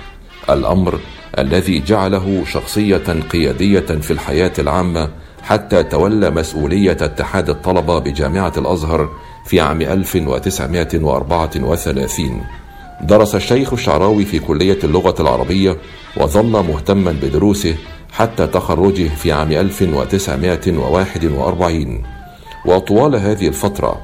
الأمر 0.50 1.00
الذي 1.40 1.80
جعله 1.80 2.44
شخصية 2.46 2.98
قيادية 3.30 3.80
في 3.80 4.12
الحياة 4.12 4.52
العامة 4.60 5.10
حتى 5.42 5.84
تولى 5.84 6.30
مسؤولية 6.30 6.98
اتحاد 7.02 7.50
الطلبة 7.50 8.00
بجامعة 8.00 8.54
الأزهر 8.58 9.10
في 9.46 9.60
عام 9.60 9.82
1934 9.82 12.42
درس 13.02 13.36
الشيخ 13.36 13.74
الشعراوي 13.74 14.26
في 14.26 14.40
كلية 14.40 14.80
اللغة 14.84 15.22
العربية 15.22 15.78
وظل 16.18 16.52
مهتما 16.52 17.12
بدروسه 17.12 17.76
حتى 18.12 18.48
تخرجه 18.48 19.08
في 19.08 19.32
عام 19.32 19.52
1941 19.52 22.04
وطوال 22.68 23.16
هذه 23.16 23.48
الفترة 23.48 24.02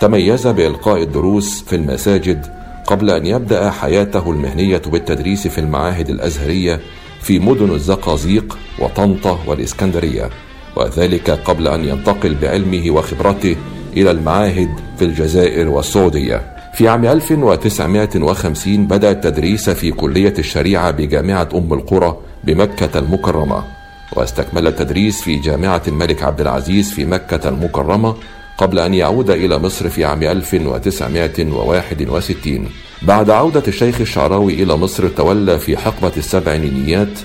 تميز 0.00 0.46
بإلقاء 0.46 1.02
الدروس 1.02 1.62
في 1.62 1.76
المساجد 1.76 2.46
قبل 2.86 3.10
أن 3.10 3.26
يبدأ 3.26 3.70
حياته 3.70 4.30
المهنية 4.30 4.82
بالتدريس 4.86 5.48
في 5.48 5.58
المعاهد 5.58 6.10
الأزهرية 6.10 6.80
في 7.20 7.38
مدن 7.38 7.70
الزقازيق 7.70 8.58
وطنطا 8.78 9.38
والإسكندرية 9.46 10.30
وذلك 10.76 11.30
قبل 11.30 11.68
أن 11.68 11.84
ينتقل 11.84 12.34
بعلمه 12.34 12.90
وخبرته 12.90 13.56
إلى 13.96 14.10
المعاهد 14.10 14.68
في 14.98 15.04
الجزائر 15.04 15.68
والسعودية. 15.68 16.42
في 16.74 16.88
عام 16.88 17.04
1950 17.04 18.86
بدأ 18.86 19.10
التدريس 19.10 19.70
في 19.70 19.90
كلية 19.90 20.34
الشريعة 20.38 20.90
بجامعة 20.90 21.48
أم 21.54 21.72
القرى 21.72 22.16
بمكة 22.44 22.98
المكرمة. 22.98 23.64
واستكمل 24.12 24.66
التدريس 24.66 25.22
في 25.22 25.36
جامعة 25.36 25.82
الملك 25.88 26.22
عبد 26.22 26.40
العزيز 26.40 26.90
في 26.90 27.04
مكة 27.04 27.48
المكرمة 27.48 28.14
قبل 28.58 28.78
أن 28.78 28.94
يعود 28.94 29.30
إلى 29.30 29.58
مصر 29.58 29.88
في 29.88 30.04
عام 30.04 30.22
1961 30.22 32.68
بعد 33.02 33.30
عودة 33.30 33.62
الشيخ 33.68 34.00
الشعراوي 34.00 34.62
إلى 34.62 34.76
مصر 34.76 35.08
تولى 35.08 35.58
في 35.58 35.76
حقبة 35.76 36.12
السبعينيات 36.16 37.18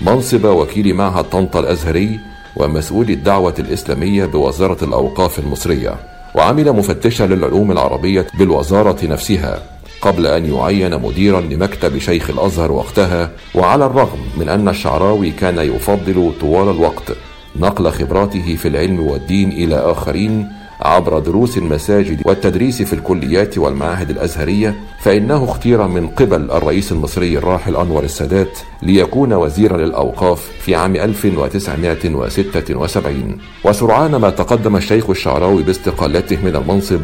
منصب 0.00 0.44
وكيل 0.44 0.94
معهد 0.94 1.24
طنطا 1.24 1.60
الأزهري 1.60 2.20
ومسؤول 2.56 3.10
الدعوة 3.10 3.54
الإسلامية 3.58 4.26
بوزارة 4.26 4.84
الأوقاف 4.84 5.38
المصرية 5.38 5.94
وعمل 6.34 6.72
مفتشا 6.72 7.24
للعلوم 7.24 7.72
العربية 7.72 8.26
بالوزارة 8.38 9.06
نفسها. 9.06 9.62
قبل 10.02 10.26
أن 10.26 10.54
يعين 10.54 11.02
مديرا 11.02 11.40
لمكتب 11.40 11.98
شيخ 11.98 12.30
الأزهر 12.30 12.72
وقتها 12.72 13.30
وعلى 13.54 13.86
الرغم 13.86 14.18
من 14.36 14.48
أن 14.48 14.68
الشعراوي 14.68 15.30
كان 15.30 15.58
يفضل 15.58 16.32
طوال 16.40 16.68
الوقت 16.76 17.12
نقل 17.56 17.90
خبراته 17.90 18.56
في 18.56 18.68
العلم 18.68 19.00
والدين 19.00 19.52
إلى 19.52 19.76
آخرين 19.76 20.48
عبر 20.80 21.18
دروس 21.18 21.58
المساجد 21.58 22.22
والتدريس 22.26 22.82
في 22.82 22.92
الكليات 22.92 23.58
والمعاهد 23.58 24.10
الأزهرية 24.10 24.74
فإنه 25.00 25.44
اختير 25.44 25.86
من 25.86 26.06
قبل 26.08 26.50
الرئيس 26.50 26.92
المصري 26.92 27.38
الراحل 27.38 27.76
أنور 27.76 28.04
السادات 28.04 28.58
ليكون 28.82 29.32
وزيرا 29.32 29.76
للأوقاف 29.76 30.50
في 30.60 30.74
عام 30.74 30.96
1976 30.96 33.38
وسرعان 33.64 34.16
ما 34.16 34.30
تقدم 34.30 34.76
الشيخ 34.76 35.10
الشعراوي 35.10 35.62
باستقالته 35.62 36.38
من 36.44 36.56
المنصب 36.56 37.00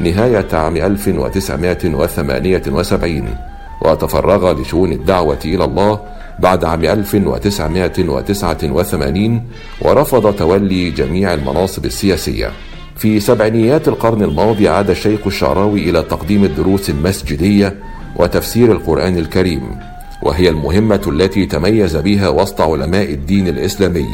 نهاية 0.00 0.46
عام 0.52 0.76
1978 0.76 3.34
وتفرغ 3.82 4.60
لشؤون 4.60 4.92
الدعوة 4.92 5.38
إلى 5.44 5.64
الله 5.64 6.00
بعد 6.38 6.64
عام 6.64 6.84
1989 6.84 9.42
ورفض 9.82 10.36
تولي 10.36 10.90
جميع 10.90 11.34
المناصب 11.34 11.84
السياسية. 11.84 12.52
في 12.96 13.20
سبعينيات 13.20 13.88
القرن 13.88 14.22
الماضي 14.22 14.68
عاد 14.68 14.90
الشيخ 14.90 15.20
الشعراوي 15.26 15.90
إلى 15.90 16.02
تقديم 16.02 16.44
الدروس 16.44 16.90
المسجدية 16.90 17.74
وتفسير 18.16 18.72
القرآن 18.72 19.18
الكريم 19.18 19.76
وهي 20.22 20.48
المهمة 20.48 21.02
التي 21.06 21.46
تميز 21.46 21.96
بها 21.96 22.28
وسط 22.28 22.60
علماء 22.60 23.12
الدين 23.12 23.48
الإسلامي. 23.48 24.06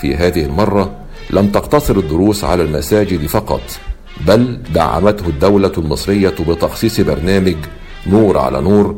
في 0.00 0.14
هذه 0.14 0.44
المرة 0.44 0.92
لم 1.30 1.48
تقتصر 1.48 1.96
الدروس 1.96 2.44
على 2.44 2.62
المساجد 2.62 3.26
فقط 3.26 3.62
بل 4.20 4.58
دعمته 4.74 5.26
الدولة 5.26 5.72
المصرية 5.78 6.34
بتخصيص 6.48 7.00
برنامج 7.00 7.56
نور 8.06 8.38
على 8.38 8.60
نور 8.60 8.96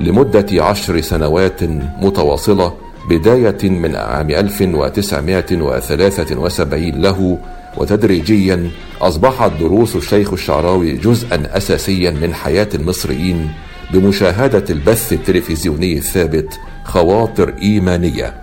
لمدة 0.00 0.64
عشر 0.64 1.00
سنوات 1.00 1.62
متواصلة 2.02 2.72
بداية 3.08 3.70
من 3.70 3.96
عام 3.96 4.30
1973 4.30 7.02
له 7.02 7.38
وتدريجيا 7.76 8.70
أصبحت 9.00 9.52
دروس 9.60 9.96
الشيخ 9.96 10.32
الشعراوي 10.32 10.96
جزءا 10.96 11.56
أساسيا 11.56 12.10
من 12.10 12.34
حياة 12.34 12.68
المصريين 12.74 13.50
بمشاهدة 13.92 14.64
البث 14.70 15.12
التلفزيوني 15.12 15.98
الثابت 15.98 16.60
خواطر 16.84 17.54
إيمانية 17.62 18.34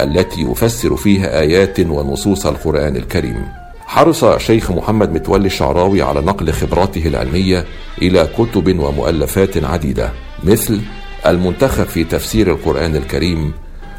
التي 0.00 0.40
يفسر 0.40 0.96
فيها 0.96 1.40
آيات 1.40 1.80
ونصوص 1.80 2.46
القرآن 2.46 2.96
الكريم. 2.96 3.63
حرص 3.94 4.24
شيخ 4.24 4.70
محمد 4.70 5.12
متولي 5.12 5.46
الشعراوي 5.46 6.02
على 6.02 6.20
نقل 6.20 6.52
خبراته 6.52 7.06
العلمية 7.06 7.64
إلى 8.02 8.28
كتب 8.38 8.78
ومؤلفات 8.78 9.64
عديدة 9.64 10.12
مثل 10.44 10.80
المنتخب 11.26 11.84
في 11.84 12.04
تفسير 12.04 12.50
القرآن 12.52 12.96
الكريم 12.96 13.52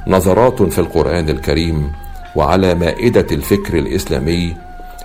نظرات 0.08 0.64
في 0.64 0.80
القرآن 0.80 1.30
الكريم 1.30 1.92
وعلى 2.36 2.76
مائدة 2.76 3.28
الفكر 3.32 3.78
الإسلامي 3.78 4.56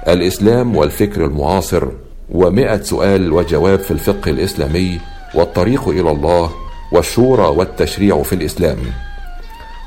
الإسلام 0.09 0.76
والفكر 0.76 1.24
المعاصر 1.24 1.88
ومئة 2.31 2.83
سؤال 2.83 3.33
وجواب 3.33 3.79
في 3.79 3.90
الفقه 3.90 4.31
الإسلامي 4.31 5.00
والطريق 5.35 5.88
إلى 5.88 6.11
الله 6.11 6.50
والشورى 6.92 7.46
والتشريع 7.46 8.22
في 8.22 8.33
الإسلام. 8.33 8.79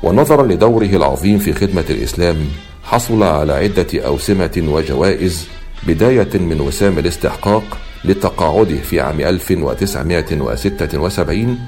ونظرا 0.02 0.46
لدوره 0.46 0.96
العظيم 0.96 1.38
في 1.38 1.52
خدمة 1.52 1.84
الإسلام 1.90 2.36
حصل 2.84 3.22
على 3.22 3.52
عدة 3.52 3.86
أوسمة 3.94 4.64
وجوائز 4.68 5.48
بداية 5.86 6.38
من 6.38 6.60
وسام 6.60 6.98
الاستحقاق 6.98 7.78
لتقاعده 8.04 8.76
في 8.76 9.00
عام 9.00 9.20
1976 9.20 11.58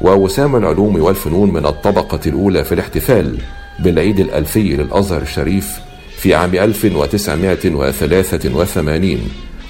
ووسام 0.00 0.56
العلوم 0.56 1.02
والفنون 1.02 1.52
من 1.52 1.66
الطبقة 1.66 2.20
الأولى 2.26 2.64
في 2.64 2.72
الاحتفال 2.72 3.38
بالعيد 3.78 4.20
الألفي 4.20 4.76
للأزهر 4.76 5.22
الشريف 5.22 5.80
في 6.16 6.34
عام 6.34 6.54
1983 6.54 9.18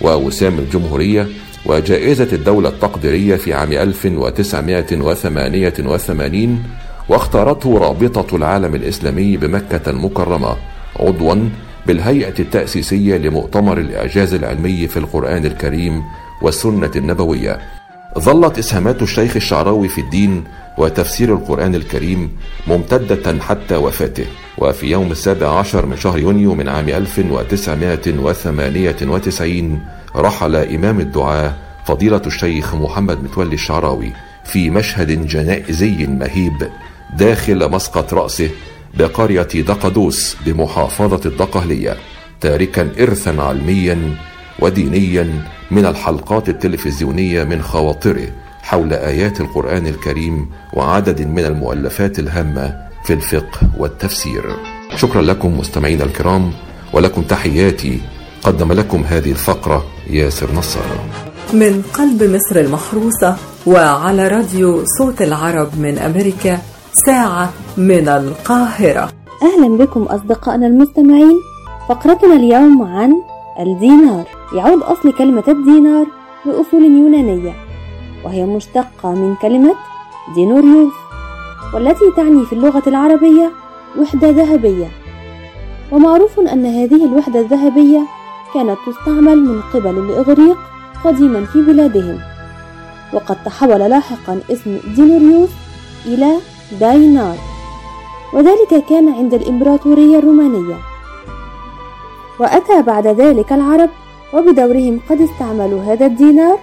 ووسام 0.00 0.58
الجمهورية 0.58 1.28
وجائزة 1.66 2.28
الدولة 2.32 2.68
التقديرية 2.68 3.36
في 3.36 3.54
عام 3.54 3.72
1988 3.72 6.62
واختارته 7.08 7.78
رابطة 7.78 8.36
العالم 8.36 8.74
الإسلامي 8.74 9.36
بمكة 9.36 9.90
المكرمة. 9.90 10.56
عضوا 11.00 11.34
بالهيئة 11.86 12.34
التأسيسية 12.38 13.16
لمؤتمر 13.16 13.78
الإعجاز 13.78 14.34
العلمي 14.34 14.88
في 14.88 14.96
القرآن 14.96 15.46
الكريم 15.46 16.02
والسنة 16.42 16.90
النبوية. 16.96 17.58
ظلت 18.18 18.58
إسهامات 18.58 19.02
الشيخ 19.02 19.36
الشعراوي 19.36 19.88
في 19.88 20.00
الدين 20.00 20.44
وتفسير 20.78 21.34
القرآن 21.34 21.74
الكريم 21.74 22.36
ممتدة 22.66 23.42
حتى 23.42 23.76
وفاته. 23.76 24.26
وفي 24.58 24.86
يوم 24.86 25.12
السابع 25.12 25.58
عشر 25.58 25.86
من 25.86 25.96
شهر 25.96 26.18
يونيو 26.18 26.54
من 26.54 26.68
عام 26.68 26.88
1998 26.88 29.80
رحل 30.16 30.56
إمام 30.56 31.00
الدعاة 31.00 31.54
فضيلة 31.86 32.22
الشيخ 32.26 32.74
محمد 32.74 33.24
متولي 33.24 33.54
الشعراوي 33.54 34.12
في 34.44 34.70
مشهد 34.70 35.26
جنائزي 35.26 36.06
مهيب 36.06 36.68
داخل 37.18 37.70
مسقط 37.70 38.14
رأسه 38.14 38.50
بقرية 38.94 39.42
دقدوس 39.42 40.36
بمحافظة 40.46 41.20
الدقهلية 41.26 41.96
تاركا 42.40 42.90
إرثا 43.00 43.30
علميا 43.30 44.16
ودينيا 44.58 45.44
من 45.70 45.86
الحلقات 45.86 46.48
التلفزيونية 46.48 47.44
من 47.44 47.62
خواطره 47.62 48.28
حول 48.62 48.92
آيات 48.92 49.40
القرآن 49.40 49.86
الكريم 49.86 50.50
وعدد 50.72 51.22
من 51.22 51.44
المؤلفات 51.44 52.18
الهامة 52.18 52.88
في 53.04 53.12
الفقه 53.12 53.60
والتفسير. 53.78 54.56
شكرا 54.96 55.22
لكم 55.22 55.58
مستمعينا 55.58 56.04
الكرام 56.04 56.52
ولكم 56.92 57.22
تحياتي 57.22 58.00
قدم 58.42 58.72
لكم 58.72 59.04
هذه 59.04 59.30
الفقرة 59.30 59.84
ياسر 60.10 60.52
نصر. 60.54 60.80
من 61.52 61.82
قلب 61.94 62.22
مصر 62.22 62.60
المحروسة 62.60 63.36
وعلى 63.66 64.28
راديو 64.28 64.84
صوت 64.98 65.22
العرب 65.22 65.78
من 65.78 65.98
أمريكا 65.98 66.58
ساعة 66.92 67.52
من 67.76 68.08
القاهرة. 68.08 69.12
أهلا 69.42 69.76
بكم 69.78 70.02
أصدقائنا 70.02 70.66
المستمعين. 70.66 71.40
فقرتنا 71.88 72.34
اليوم 72.34 72.82
عن 72.82 73.14
الدينار. 73.60 74.24
يعود 74.56 74.82
أصل 74.82 75.12
كلمة 75.12 75.44
الدينار 75.48 76.06
بأصول 76.46 76.82
يونانية 76.82 77.52
وهي 78.24 78.46
مشتقة 78.46 79.10
من 79.14 79.34
كلمة 79.42 79.74
دينوريوس 80.34 80.92
والتي 81.74 82.10
تعني 82.16 82.46
في 82.46 82.52
اللغة 82.52 82.82
العربية 82.86 83.50
وحدة 83.98 84.30
ذهبية 84.30 84.88
ومعروف 85.92 86.40
أن 86.40 86.66
هذه 86.66 87.04
الوحدة 87.04 87.40
الذهبية 87.40 88.00
كانت 88.54 88.76
تستعمل 88.86 89.44
من 89.44 89.60
قبل 89.74 89.98
الإغريق 89.98 90.56
قديما 91.04 91.44
في 91.44 91.62
بلادهم 91.62 92.18
وقد 93.12 93.36
تحول 93.44 93.80
لاحقا 93.80 94.40
اسم 94.50 94.78
دينوريوس 94.96 95.50
إلى 96.06 96.36
داينار. 96.80 97.36
وذلك 98.32 98.84
كان 98.88 99.08
عند 99.08 99.34
الإمبراطورية 99.34 100.18
الرومانية. 100.18 100.76
وأتى 102.40 102.82
بعد 102.82 103.06
ذلك 103.06 103.52
العرب 103.52 103.90
وبدورهم 104.34 105.00
قد 105.10 105.20
استعملوا 105.20 105.82
هذا 105.82 106.06
الدينار 106.06 106.58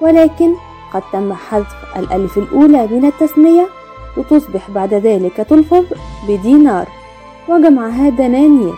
ولكن 0.00 0.54
قد 0.92 1.02
تم 1.12 1.32
حذف 1.32 1.74
الألف 1.96 2.38
الأولى 2.38 2.86
من 2.86 3.04
التسمية 3.04 3.68
وتصبح 4.16 4.70
بعد 4.70 4.94
ذلك 4.94 5.36
تلفظ 5.36 5.84
بدينار. 6.28 6.88
وجمعها 7.48 8.08
دنانير. 8.08 8.74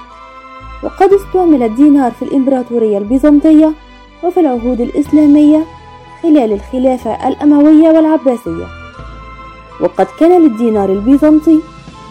وقد 0.83 1.13
استعمل 1.13 1.63
الدينار 1.63 2.11
في 2.11 2.23
الإمبراطورية 2.23 2.99
البيزنطية 2.99 3.73
وفي 4.25 4.41
العهود 4.41 4.81
الإسلامية 4.81 5.65
خلال 6.23 6.53
الخلافة 6.53 7.29
الأموية 7.29 7.89
والعباسية. 7.89 8.82
وقد 9.83 10.07
كان 10.21 10.43
للدينار 10.43 10.89
البيزنطي 10.93 11.61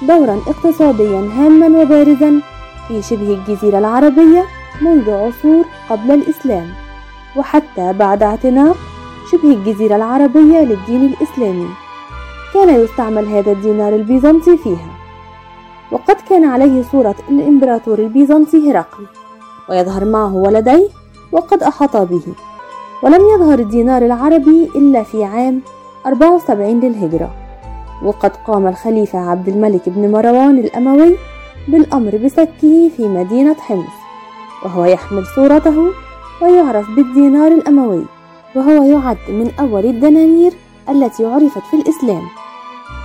دورا 0.07 0.39
اقتصاديا 0.47 1.29
هاما 1.35 1.81
وبارزا 1.81 2.41
في 2.87 3.01
شبه 3.01 3.33
الجزيرة 3.33 3.77
العربية 3.77 4.45
منذ 4.81 5.11
عصور 5.11 5.65
قبل 5.89 6.11
الإسلام 6.11 6.67
وحتى 7.37 7.93
بعد 7.93 8.23
اعتناق 8.23 8.77
شبه 9.31 9.49
الجزيرة 9.49 9.95
العربية 9.95 10.59
للدين 10.59 11.05
الإسلامي. 11.05 11.69
كان 12.53 12.83
يستعمل 12.83 13.25
هذا 13.25 13.51
الدينار 13.51 13.95
البيزنطي 13.95 14.57
فيها. 14.57 14.91
وقد 15.91 16.15
كان 16.29 16.45
عليه 16.45 16.83
صورة 16.91 17.15
الإمبراطور 17.29 17.99
البيزنطي 17.99 18.71
هرقل 18.71 19.05
ويظهر 19.69 20.05
معه 20.05 20.35
ولديه 20.35 20.87
وقد 21.31 21.63
أحاط 21.63 21.97
به. 21.97 22.23
ولم 23.03 23.21
يظهر 23.35 23.59
الدينار 23.59 24.05
العربي 24.05 24.69
إلا 24.75 25.03
في 25.03 25.23
عام 25.23 25.61
74 26.05 26.79
للهجرة. 26.79 27.50
وقد 28.03 28.31
قام 28.47 28.67
الخليفة 28.67 29.19
عبد 29.19 29.47
الملك 29.47 29.89
بن 29.89 30.11
مروان 30.11 30.57
الأموي 30.57 31.15
بالأمر 31.67 32.17
بسكه 32.23 32.89
في 32.97 33.07
مدينة 33.07 33.55
حمص 33.59 33.95
وهو 34.65 34.85
يحمل 34.85 35.25
صورته 35.35 35.91
ويعرف 36.41 36.89
بالدينار 36.95 37.51
الأموي 37.51 38.05
وهو 38.55 38.83
يعد 38.83 39.17
من 39.29 39.51
أول 39.59 39.85
الدنانير 39.85 40.53
التي 40.89 41.25
عرفت 41.25 41.61
في 41.71 41.73
الإسلام. 41.73 42.21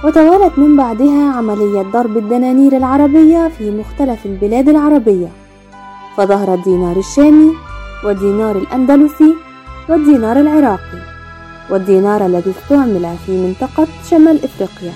وتوالت 0.05 0.59
من 0.59 0.77
بعدها 0.77 1.33
عملية 1.33 1.83
ضرب 1.83 2.17
الدنانير 2.17 2.77
العربية 2.77 3.49
في 3.49 3.71
مختلف 3.71 4.27
البلاد 4.27 4.69
العربية. 4.69 5.29
فظهر 6.17 6.55
الدينار 6.55 6.97
الشامي 6.97 7.53
والدينار 8.05 8.57
الأندلسي 8.57 9.35
والدينار 9.89 10.41
العراقي. 10.41 11.16
والدينار 11.71 12.27
الذي 12.27 12.51
استعمل 12.51 13.15
في 13.27 13.33
منطقة 13.33 13.87
شمال 14.11 14.45
إفريقيا 14.45 14.93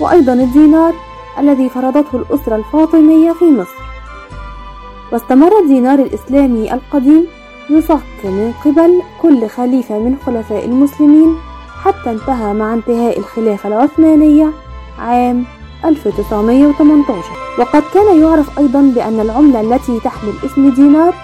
وأيضا 0.00 0.32
الدينار 0.32 0.94
الذي 1.38 1.68
فرضته 1.68 2.16
الأسرة 2.18 2.56
الفاطمية 2.56 3.32
في 3.32 3.44
مصر. 3.44 3.80
واستمر 5.12 5.58
الدينار 5.62 5.98
الإسلامي 5.98 6.72
القديم 6.74 7.26
يصك 7.70 8.24
من 8.24 8.52
قبل 8.64 9.02
كل 9.22 9.48
خليفة 9.48 9.98
من 9.98 10.16
خلفاء 10.26 10.64
المسلمين 10.64 11.36
حتى 11.84 12.10
انتهى 12.10 12.52
مع 12.54 12.74
انتهاء 12.74 13.18
الخلافة 13.18 13.68
العثمانية 13.68 14.52
عام 14.98 15.44
1918 15.84 17.24
وقد 17.58 17.82
كان 17.94 18.20
يعرف 18.22 18.58
أيضا 18.58 18.80
بأن 18.94 19.20
العملة 19.20 19.60
التي 19.60 20.00
تحمل 20.04 20.32
اسم 20.44 20.70
دينار 20.70 21.14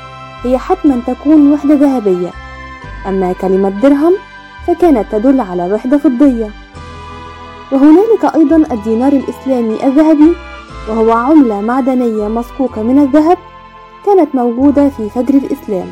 هي 0.42 0.58
حتما 0.58 1.00
تكون 1.06 1.52
وحدة 1.52 1.74
ذهبية. 1.74 2.30
أما 3.08 3.32
كلمة 3.32 3.68
درهم 3.68 4.14
فكانت 4.66 5.06
تدل 5.12 5.40
على 5.40 5.72
وحدة 5.72 5.98
فضية. 5.98 6.50
وهنالك 7.72 8.34
أيضا 8.34 8.56
الدينار 8.56 9.12
الإسلامي 9.12 9.86
الذهبي 9.86 10.32
وهو 10.88 11.12
عملة 11.12 11.60
معدنية 11.60 12.28
مصكوكة 12.28 12.82
من 12.82 12.98
الذهب 12.98 13.38
كانت 14.06 14.34
موجودة 14.34 14.88
في 14.88 15.10
فجر 15.10 15.34
الإسلام. 15.34 15.88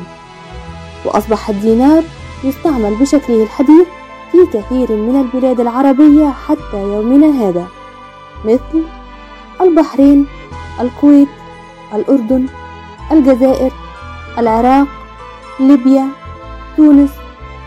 وأصبح 1.05 1.49
الدينار 1.49 2.03
يستعمل 2.43 2.95
بشكله 2.95 3.43
الحديث 3.43 3.87
في 4.31 4.37
كثير 4.53 4.91
من 4.91 5.21
البلاد 5.21 5.59
العربية 5.59 6.29
حتى 6.47 6.81
يومنا 6.81 7.27
هذا 7.27 7.67
مثل 8.45 8.83
البحرين 9.61 10.27
الكويت 10.81 11.27
الأردن 11.93 12.45
الجزائر 13.11 13.71
العراق 14.37 14.87
ليبيا 15.59 16.07
تونس 16.77 17.09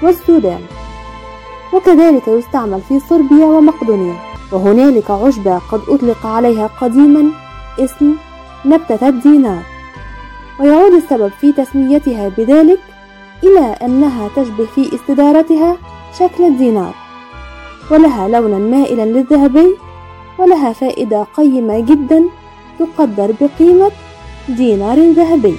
والسودان. 0.03 0.61
وكذلك 1.75 2.29
يستعمل 2.29 2.81
في 2.89 3.01
صربيا 3.01 3.45
ومقدونيا. 3.45 4.17
وهنالك 4.53 5.11
عشبة 5.11 5.59
قد 5.59 5.81
أطلق 5.89 6.27
عليها 6.27 6.71
قديما 6.81 7.31
اسم 7.79 8.15
نبتة 8.65 9.09
الدينار. 9.09 9.63
ويعود 10.61 10.93
السبب 10.93 11.33
في 11.41 11.53
تسميتها 11.53 12.29
بذلك 12.29 12.79
إلى 13.45 13.77
أنها 13.83 14.29
تشبه 14.37 14.67
في 14.75 14.95
استدارتها 14.95 15.77
شكل 16.19 16.45
الدينار. 16.45 16.95
ولها 17.91 18.29
لونا 18.29 18.59
مائلا 18.59 19.03
للذهبي 19.03 19.77
ولها 20.39 20.73
فائدة 20.73 21.23
قيمة 21.23 21.81
جدا 21.81 22.25
تقدر 22.79 23.35
بقيمة 23.41 23.91
دينار 24.49 24.99
ذهبي. 25.13 25.57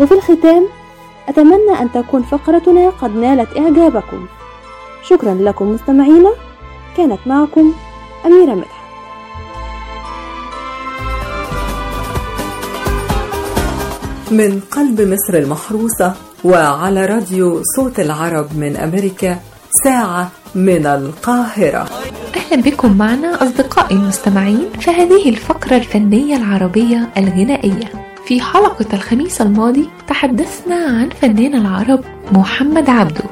وفي 0.00 0.14
الختام 0.14 0.66
أتمنى 1.28 1.80
أن 1.80 1.92
تكون 1.92 2.22
فقرتنا 2.22 2.90
قد 2.90 3.16
نالت 3.16 3.56
إعجابكم. 3.56 4.26
شكرا 5.08 5.34
لكم 5.34 5.72
مستمعينا. 5.72 6.32
كانت 6.96 7.18
معكم 7.26 7.72
أميرة 8.26 8.54
مدحت. 8.54 8.82
من 14.30 14.60
قلب 14.70 15.00
مصر 15.00 15.34
المحروسة 15.34 16.14
وعلى 16.44 17.06
راديو 17.06 17.62
صوت 17.76 18.00
العرب 18.00 18.58
من 18.58 18.76
أمريكا 18.76 19.38
ساعة 19.84 20.30
من 20.54 20.86
القاهرة. 20.86 21.88
أهلا 22.36 22.62
بكم 22.62 22.98
معنا 22.98 23.42
أصدقائي 23.42 23.96
المستمعين 23.96 24.68
في 24.80 24.90
هذه 24.90 25.28
الفقرة 25.28 25.76
الفنية 25.76 26.36
العربية 26.36 27.10
الغنائية. 27.16 27.92
في 28.26 28.40
حلقة 28.40 28.86
الخميس 28.92 29.40
الماضي 29.40 29.90
تحدثنا 30.08 30.76
عن 30.76 31.08
فنان 31.10 31.54
العرب 31.54 32.04
محمد 32.32 32.90
عبده. 32.90 33.24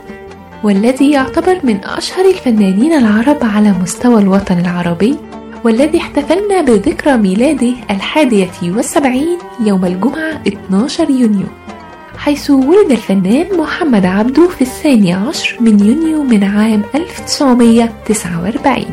والذي 0.64 1.10
يعتبر 1.10 1.60
من 1.64 1.84
أشهر 1.84 2.24
الفنانين 2.30 2.92
العرب 2.92 3.38
على 3.42 3.74
مستوى 3.82 4.22
الوطن 4.22 4.58
العربي 4.58 5.16
والذي 5.64 5.98
احتفلنا 5.98 6.60
بذكرى 6.62 7.16
ميلاده 7.16 7.72
الحادية 7.90 8.50
والسبعين 8.64 9.38
يوم 9.60 9.84
الجمعة 9.84 10.42
12 10.46 11.10
يونيو. 11.10 11.46
حيث 12.18 12.50
ولد 12.50 12.90
الفنان 12.90 13.46
محمد 13.58 14.06
عبده 14.06 14.48
في 14.48 14.62
الثاني 14.62 15.12
عشر 15.12 15.56
من 15.60 15.86
يونيو 15.86 16.22
من 16.22 16.44
عام 16.44 16.82
1949 16.94 18.84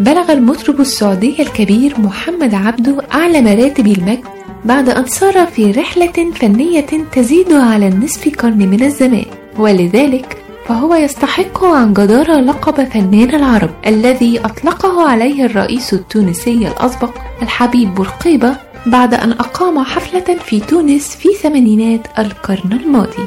بلغ 0.00 0.32
المطرب 0.32 0.80
السعودي 0.80 1.42
الكبير 1.42 2.00
محمد 2.00 2.54
عبده 2.54 3.02
أعلى 3.14 3.40
مراتب 3.42 3.86
المجد 3.86 4.24
بعد 4.64 4.88
أن 4.88 5.06
سار 5.06 5.46
في 5.46 5.70
رحلة 5.70 6.32
فنية 6.34 6.86
تزيد 7.12 7.52
على 7.52 7.88
النصف 7.88 8.36
قرن 8.38 8.58
من 8.58 8.82
الزمان 8.82 9.24
ولذلك 9.58 10.36
فهو 10.68 10.94
يستحق 10.94 11.64
عن 11.64 11.92
جدارة 11.92 12.40
لقب 12.40 12.84
فنان 12.84 13.34
العرب 13.34 13.70
الذي 13.86 14.40
أطلقه 14.40 15.08
عليه 15.08 15.44
الرئيس 15.44 15.94
التونسي 15.94 16.68
الأسبق 16.68 17.10
الحبيب 17.42 17.94
بورقيبة 17.94 18.56
بعد 18.86 19.14
أن 19.14 19.32
أقام 19.32 19.84
حفلة 19.84 20.36
في 20.38 20.60
تونس 20.60 21.16
في 21.16 21.28
ثمانينات 21.42 22.06
القرن 22.18 22.72
الماضي. 22.72 23.26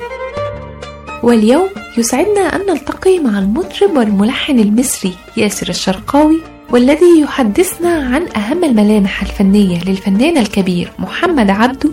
واليوم 1.24 1.68
يسعدنا 1.98 2.42
أن 2.56 2.62
نلتقي 2.70 3.20
مع 3.20 3.40
المطرب 3.40 3.98
والملحن 3.98 4.60
المصري 4.60 5.14
ياسر 5.38 5.70
الشرقاوي 5.70 6.42
والذي 6.72 7.22
يحدثنا 7.22 7.90
عن 7.94 8.28
أهم 8.36 8.64
الملامح 8.64 9.22
الفنية 9.22 9.84
للفنان 9.84 10.38
الكبير 10.38 10.92
محمد 11.00 11.50
عبده 11.50 11.90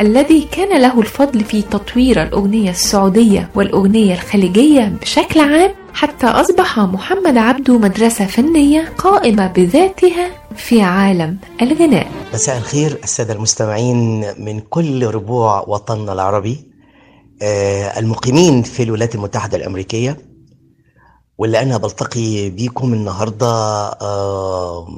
الذي 0.00 0.48
كان 0.52 0.80
له 0.80 1.00
الفضل 1.00 1.44
في 1.44 1.62
تطوير 1.62 2.22
الأغنية 2.22 2.70
السعودية 2.70 3.50
والأغنية 3.54 4.14
الخليجية 4.14 4.92
بشكل 5.00 5.40
عام 5.40 5.70
حتى 5.94 6.26
أصبح 6.26 6.78
محمد 6.78 7.36
عبده 7.36 7.78
مدرسة 7.78 8.26
فنية 8.26 8.92
قائمة 8.98 9.46
بذاتها 9.46 10.30
في 10.56 10.82
عالم 10.82 11.36
الغناء. 11.62 12.06
مساء 12.34 12.58
الخير 12.58 12.98
السادة 13.04 13.34
المستمعين 13.34 14.20
من 14.38 14.60
كل 14.60 15.06
ربوع 15.06 15.64
وطننا 15.68 16.12
العربي. 16.12 16.64
آه، 17.42 17.98
المقيمين 17.98 18.62
في 18.62 18.82
الولايات 18.82 19.14
المتحدة 19.14 19.56
الأمريكية. 19.56 20.16
واللي 21.38 21.62
أنا 21.62 21.76
بلتقي 21.76 22.50
بيكم 22.50 22.92
النهاردة 22.94 23.46
آه، 24.02 24.88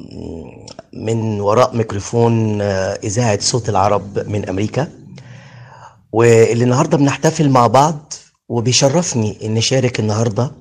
من 0.92 1.40
وراء 1.40 1.76
ميكروفون 1.76 2.61
آه، 2.62 2.98
إذاعة 3.05 3.38
صوت 3.40 3.68
العرب 3.68 4.29
من 4.29 4.48
أمريكا. 4.48 4.88
واللي 6.12 6.64
النهاردة 6.64 6.96
بنحتفل 6.98 7.48
مع 7.48 7.66
بعض 7.66 8.12
وبيشرفني 8.48 9.46
إن 9.46 9.57
أشارك 9.57 10.00
النهاردة 10.00 10.53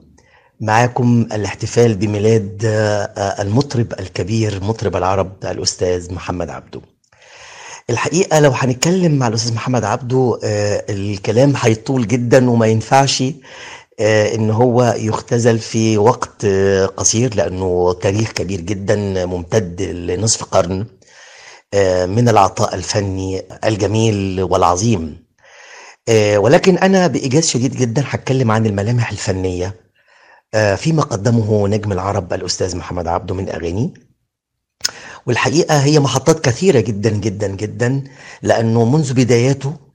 معاكم 0.61 1.27
الاحتفال 1.33 1.95
بميلاد 1.95 2.61
آه، 2.65 3.41
المطرب 3.41 3.93
الكبير 3.99 4.63
مطرب 4.63 4.95
العرب 4.95 5.31
الأستاذ 5.43 6.13
محمد 6.13 6.49
عبده. 6.49 6.81
الحقيقة 7.89 8.39
لو 8.39 8.51
هنتكلم 8.51 9.11
مع 9.11 9.27
الأستاذ 9.27 9.53
محمد 9.53 9.83
عبده 9.83 10.39
الكلام 10.89 11.53
هيطول 11.57 12.07
جدا 12.07 12.49
وما 12.49 12.67
ينفعش. 12.67 13.23
إن 14.01 14.49
هو 14.51 14.95
يختزل 14.97 15.59
في 15.59 15.97
وقت 15.97 16.45
آه، 16.45 16.85
قصير 16.85 17.35
لأنه 17.35 17.93
تاريخ 17.93 18.31
كبير 18.31 18.61
جدا 18.61 19.25
ممتد 19.25 19.81
لنصف 19.81 20.43
قرن 20.43 20.85
آه، 21.73 22.05
من 22.05 22.29
العطاء 22.29 22.75
الفني 22.75 23.41
الجميل 23.65 24.43
والعظيم. 24.43 25.25
آه، 26.09 26.37
ولكن 26.37 26.77
أنا 26.77 27.07
بإيجاز 27.07 27.47
شديد 27.47 27.75
جدا 27.75 28.03
هتكلم 28.07 28.51
عن 28.51 28.65
الملامح 28.65 29.11
الفنية 29.11 29.75
آه، 30.53 30.75
فيما 30.75 31.01
قدمه 31.03 31.67
نجم 31.67 31.91
العرب 31.91 32.33
الأستاذ 32.33 32.77
محمد 32.77 33.07
عبده 33.07 33.35
من 33.35 33.49
أغاني. 33.49 33.93
والحقيقة 35.27 35.77
هي 35.83 35.99
محطات 35.99 36.39
كثيرة 36.45 36.79
جدا 36.79 37.09
جدا 37.09 37.47
جدا 37.47 38.03
لأنه 38.41 38.85
منذ 38.85 39.13
بداياته 39.13 39.69
آه، 39.69 39.88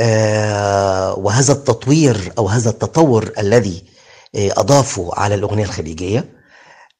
وهذا 0.00 1.52
التطوير 1.52 2.32
أو 2.38 2.48
هذا 2.48 2.70
التطور 2.70 3.32
الذي 3.38 3.84
أضافه 4.36 5.10
على 5.14 5.34
الأغنية 5.34 5.64
الخليجية 5.64 6.24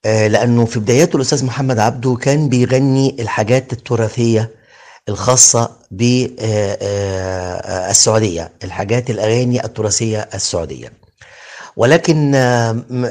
لأنه 0.04 0.64
في 0.64 0.80
بداياته 0.80 1.16
الأستاذ 1.16 1.44
محمد 1.44 1.78
عبده 1.78 2.14
كان 2.14 2.48
بيغني 2.48 3.16
الحاجات 3.20 3.72
التراثية 3.72 4.50
الخاصة 5.08 5.70
بالسعودية 7.90 8.52
الحاجات 8.64 9.10
الأغاني 9.10 9.64
التراثية 9.64 10.28
السعودية. 10.34 10.92
ولكن 11.76 12.30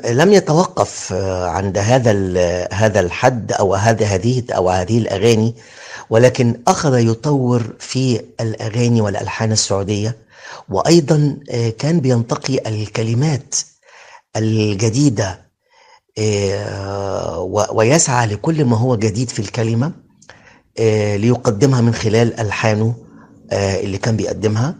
لم 0.05 0.33
يتوقف 0.33 1.13
عند 1.43 1.77
هذا 1.77 2.11
هذا 2.73 2.99
الحد 2.99 3.51
أو 3.51 3.75
هذا 3.75 4.05
هذه 4.05 4.43
أو 4.51 4.69
هذه 4.69 4.97
الأغاني 4.97 5.55
ولكن 6.11 6.61
أخذ 6.67 6.99
يطور 6.99 7.73
في 7.79 8.21
الأغاني 8.41 9.01
والألحان 9.01 9.51
السعودية 9.51 10.17
وأيضا 10.69 11.37
كان 11.79 11.99
بينتقي 11.99 12.69
الكلمات 12.69 13.55
الجديدة 14.35 15.41
ويسعى 17.71 18.27
لكل 18.27 18.65
ما 18.65 18.77
هو 18.77 18.95
جديد 18.95 19.29
في 19.29 19.39
الكلمة 19.39 19.91
ليقدمها 21.17 21.81
من 21.81 21.93
خلال 21.93 22.39
ألحانه 22.39 22.95
اللي 23.53 23.97
كان 23.97 24.17
بيقدمها. 24.17 24.75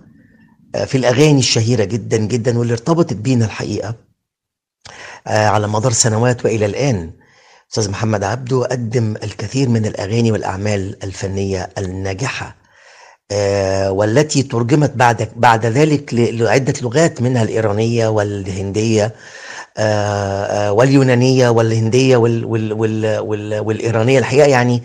في 0.85 0.97
الأغاني 0.97 1.39
الشهيرة 1.39 1.83
جدا 1.83 2.17
جدا 2.17 2.57
واللي 2.59 2.73
ارتبطت 2.73 3.13
بينا 3.13 3.45
الحقيقة 3.45 3.95
على 5.27 5.67
مدار 5.67 5.91
سنوات 5.91 6.45
وإلى 6.45 6.65
الآن. 6.65 7.11
أستاذ 7.71 7.89
محمد 7.89 8.23
عبده 8.23 8.63
قدم 8.63 9.15
الكثير 9.23 9.69
من 9.69 9.85
الأغاني 9.85 10.31
والأعمال 10.31 11.03
الفنية 11.03 11.69
الناجحة 11.77 12.55
والتي 13.89 14.43
ترجمت 14.43 14.91
بعد 14.95 15.29
بعد 15.35 15.65
ذلك 15.65 16.13
لعدة 16.13 16.73
لغات 16.81 17.21
منها 17.21 17.43
الإيرانية 17.43 18.07
والهندية 18.07 19.13
واليونانية 20.69 21.49
والهندية 21.49 22.17
وال 22.17 22.45
وال 22.45 22.73
وال 22.73 23.19
وال 23.19 23.59
والإيرانية. 23.59 24.19
الحقيقة 24.19 24.47
يعني 24.47 24.83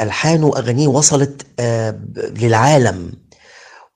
ألحانه 0.00 0.46
وأغانيه 0.46 0.88
وصلت 0.88 1.46
للعالم 2.40 3.12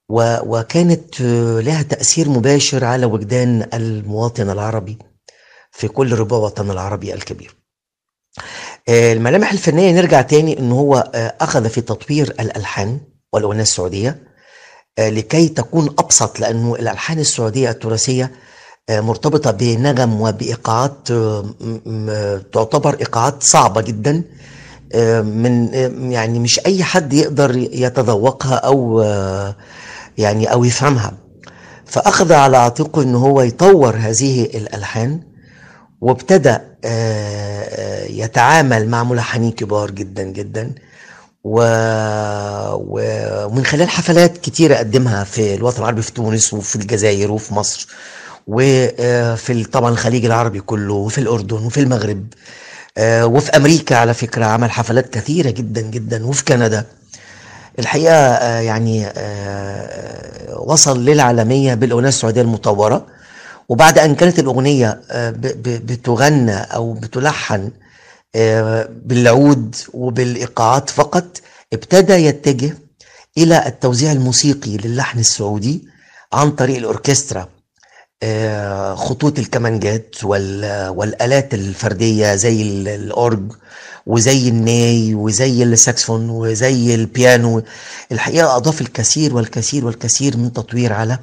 وكانت 0.08 1.20
لها 1.60 1.82
تأثير 1.82 2.28
مباشر 2.28 2.84
على 2.84 3.06
وجدان 3.06 3.68
المواطن 3.74 4.50
العربي 4.50 4.98
في 5.70 5.88
كل 5.88 6.12
ربوع 6.14 6.38
وطن 6.38 6.70
العربي 6.70 7.14
الكبير. 7.14 7.63
الملامح 8.88 9.52
الفنية 9.52 9.92
نرجع 9.92 10.22
تاني 10.22 10.58
إن 10.58 10.72
هو 10.72 11.10
أخذ 11.40 11.68
في 11.68 11.80
تطوير 11.80 12.34
الألحان 12.40 13.00
والاغنية 13.32 13.62
السعودية 13.62 14.18
لكي 14.98 15.48
تكون 15.48 15.94
أبسط 15.98 16.40
لأنه 16.40 16.74
الألحان 16.74 17.18
السعودية 17.18 17.70
التراثية 17.70 18.30
مرتبطة 18.90 19.50
بنغم 19.50 20.20
وبإيقاعات 20.20 21.08
تعتبر 22.52 22.96
إيقاعات 23.00 23.42
صعبة 23.42 23.80
جدا 23.80 24.22
من 25.22 25.74
يعني 26.12 26.38
مش 26.38 26.60
أي 26.66 26.84
حد 26.84 27.12
يقدر 27.12 27.56
يتذوقها 27.56 28.54
أو 28.54 29.02
يعني 30.18 30.52
أو 30.52 30.64
يفهمها. 30.64 31.12
فأخذ 31.86 32.32
على 32.32 32.56
عاتقه 32.56 33.02
أنه 33.02 33.18
هو 33.18 33.42
يطور 33.42 33.96
هذه 33.96 34.42
الألحان. 34.44 35.20
وابتدى 36.04 36.56
يتعامل 38.22 38.88
مع 38.88 39.04
ملحنين 39.04 39.52
كبار 39.52 39.90
جدا 39.90 40.22
جدا. 40.22 40.72
ومن 43.44 43.64
خلال 43.64 43.88
حفلات 43.88 44.38
كتيرة 44.38 44.76
قدمها 44.76 45.24
في 45.24 45.54
الوطن 45.54 45.78
العربي 45.78 46.02
في 46.02 46.12
تونس 46.12 46.54
وفي 46.54 46.76
الجزائر 46.76 47.32
وفي 47.32 47.54
مصر 47.54 47.88
وفي 48.46 49.64
طبعا 49.64 49.90
الخليج 49.90 50.24
العربي 50.24 50.60
كله 50.60 50.94
وفي 50.94 51.18
الأردن 51.18 51.56
وفي 51.66 51.80
المغرب 51.80 52.26
وفي 53.00 53.56
أمريكا 53.56 53.96
على 53.96 54.14
فكرة 54.14 54.44
عمل 54.44 54.70
حفلات 54.70 55.10
كثيرة 55.10 55.50
جدا 55.50 55.80
جدا 55.80 56.26
وفي 56.26 56.44
كندا. 56.44 56.84
الحقيقة 57.78 58.14
يعني 58.60 59.06
وصل 60.56 61.04
للعالمية 61.04 61.74
بالأغنية 61.74 62.08
السعودية 62.08 62.42
المطورة. 62.42 63.06
وبعد 63.68 63.98
أن 63.98 64.14
كانت 64.14 64.38
الأغنية 64.38 65.00
بتغنى 65.62 66.56
أو 66.56 66.92
بتلحن 66.92 67.70
بالعود 68.88 69.76
وبالإيقاعات 69.94 70.90
فقط 70.90 71.40
ابتدى 71.72 72.12
يتجه 72.12 72.76
إلى 73.38 73.66
التوزيع 73.66 74.12
الموسيقي 74.12 74.76
للحن 74.76 75.18
السعودي 75.18 75.88
عن 76.32 76.50
طريق 76.50 76.76
الأوركسترا. 76.76 77.48
خطوط 78.94 79.38
الكمانجات 79.38 80.24
والآلات 80.24 81.54
الفردية 81.54 82.34
زي 82.34 82.62
الأورج 82.94 83.52
وزي 84.06 84.48
الناي 84.48 85.14
وزي 85.14 85.62
الساكسفون 85.62 86.30
وزي 86.30 86.94
البيانو. 86.94 87.62
الحقيقة 88.12 88.56
أضاف 88.56 88.80
الكثير 88.80 89.36
والكثير 89.36 89.86
والكثير 89.86 90.36
من 90.36 90.52
تطوير 90.52 90.92
على 90.92 91.18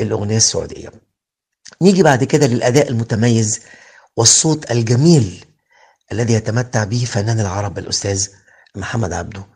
الأغنية 0.00 0.36
السعودية. 0.36 1.09
نيجي 1.82 2.02
بعد 2.02 2.24
كده 2.24 2.46
للأداء 2.46 2.88
المتميز 2.88 3.60
والصوت 4.16 4.70
الجميل 4.70 5.44
الذي 6.12 6.32
يتمتع 6.32 6.84
به 6.84 7.04
فنان 7.06 7.40
العرب 7.40 7.78
الأستاذ 7.78 8.26
محمد 8.76 9.12
عبده. 9.12 9.46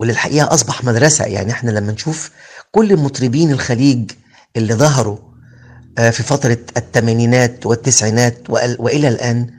واللي 0.00 0.12
الحقيقة 0.12 0.54
أصبح 0.54 0.84
مدرسة 0.84 1.24
يعني 1.24 1.52
إحنا 1.52 1.70
لما 1.70 1.92
نشوف 1.92 2.30
كل 2.72 2.96
مطربين 2.96 3.50
الخليج 3.52 4.10
اللي 4.56 4.74
ظهروا 4.74 5.18
في 5.96 6.22
فترة 6.22 6.58
الثمانينات 6.76 7.66
والتسعينات 7.66 8.50
وإلى 8.50 9.08
الآن 9.08 9.50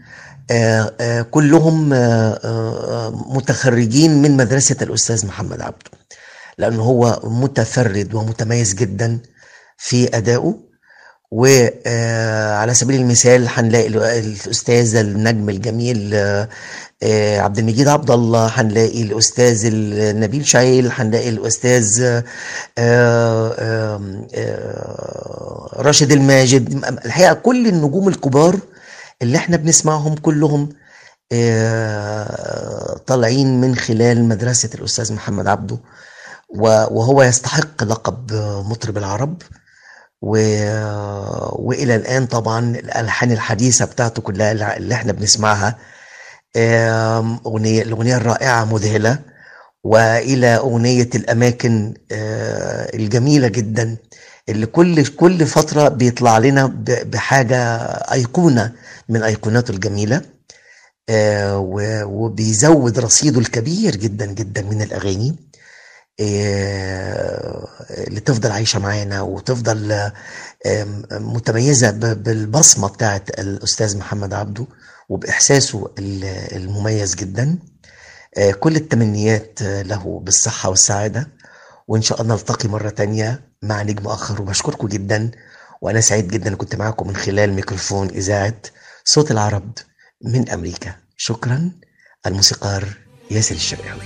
كلهم 1.32 1.89
متخرجين 3.36 4.21
من 4.21 4.38
مدرسة 4.38 4.76
الأستاذ 4.82 5.26
محمد 5.26 5.62
عبده. 5.62 5.91
لأنه 6.58 6.82
هو 6.84 7.19
متفرد 7.23 8.13
ومتميز 8.13 8.73
جدا 8.73 9.19
في 9.78 10.17
أدائه. 10.17 10.72
وعلى 11.34 12.74
سبيل 12.74 13.02
المثال 13.02 13.48
هنلاقي 13.50 13.88
الأستاذ 13.88 14.96
النجم 14.96 15.50
الجميل 15.50 16.15
عبد 17.43 17.58
المجيد 17.60 17.88
عبد 17.88 18.12
الله 18.12 18.46
هنلاقي 18.48 19.02
الأستاذ 19.02 19.69
نبيل 20.19 20.46
شعيل 20.48 20.91
هنلاقي 20.91 21.30
الأستاذ 21.30 22.04
راشد 25.86 26.12
الماجد. 26.12 26.86
الحقيقة 27.06 27.34
كل 27.34 27.67
النجوم 27.67 28.08
الكبار 28.08 28.60
اللي 29.22 29.38
إحنا 29.38 29.58
بنسمعهم 29.58 30.15
كلهم 30.15 30.69
طالعين 33.08 33.62
من 33.62 33.76
خلال 33.76 34.24
مدرسة 34.26 34.69
الأستاذ 34.76 35.13
محمد 35.13 35.48
عبده 35.48 35.78
وهو 36.91 37.24
يستحق 37.24 37.84
لقب 37.84 38.34
مطرب 38.69 38.98
العرب. 38.98 39.41
و... 40.25 40.31
وإلى 41.67 41.95
الآن 41.95 42.25
طبعا 42.25 42.59
الألحان 42.75 43.31
الحديثة 43.31 43.86
بتاعته 43.86 44.21
كلها 44.21 44.77
اللي 44.77 44.93
إحنا 44.95 45.12
بنسمعها 45.12 45.77
أغنية 47.45 47.81
الأغنية 47.81 48.17
الرائعة 48.17 48.65
مذهلة 48.65 49.19
وإلى 49.83 50.47
أغنية 50.47 51.09
الأماكن 51.15 51.93
الجميلة 52.93 53.47
جدا 53.47 53.97
اللي 54.49 54.65
كل 54.65 55.05
كل 55.05 55.45
فترة 55.45 55.88
بيطلع 55.88 56.38
لنا 56.38 56.73
بحاجة 56.86 57.57
أيقونة 58.13 58.71
من 59.09 59.23
أيقوناته 59.23 59.71
الجميلة 59.71 60.21
وبيزود 62.05 62.99
رصيده 62.99 63.39
الكبير 63.39 63.95
جدا 63.95 64.26
جدا 64.26 64.61
من 64.61 64.82
الأغاني. 64.82 65.36
اللي 66.20 68.20
تفضل 68.26 68.51
عايشة 68.51 68.80
معانا 68.80 69.22
وتفضل 69.22 70.11
متميزة 71.11 71.91
بالبصمة 72.14 72.88
بتاعت 72.88 73.30
الأستاذ 73.39 73.97
محمد 73.97 74.34
عبده 74.34 74.66
وبإحساسه 75.09 75.91
المميز 75.99 77.16
جدا. 77.16 77.57
كل 78.59 78.76
التمنيات 78.76 79.61
له 79.61 80.20
بالصحة 80.24 80.70
والسعادة 80.70 81.28
وإن 81.88 82.01
شاء 82.01 82.22
الله 82.22 82.36
نلتقي 82.36 82.70
مرة 82.70 82.89
تانية 82.89 83.41
مع 83.64 83.82
نجم 83.82 84.07
آخر. 84.07 84.41
وبشكركم 84.41 84.88
جدا 84.88 85.32
وأنا 85.82 86.01
سعيد 86.01 86.28
جدا 86.28 86.55
كنت 86.55 86.76
معاكم 86.76 87.07
من 87.07 87.16
خلال 87.16 87.53
ميكروفون 87.53 88.09
إذاعة 88.09 88.55
صوت 89.05 89.32
العرب 89.32 89.72
من 90.22 90.49
أمريكا. 90.49 90.95
شكرا. 91.18 91.72
الموسيقار 92.28 92.88
ياسر 93.32 93.55
الشرقاوي 93.55 94.01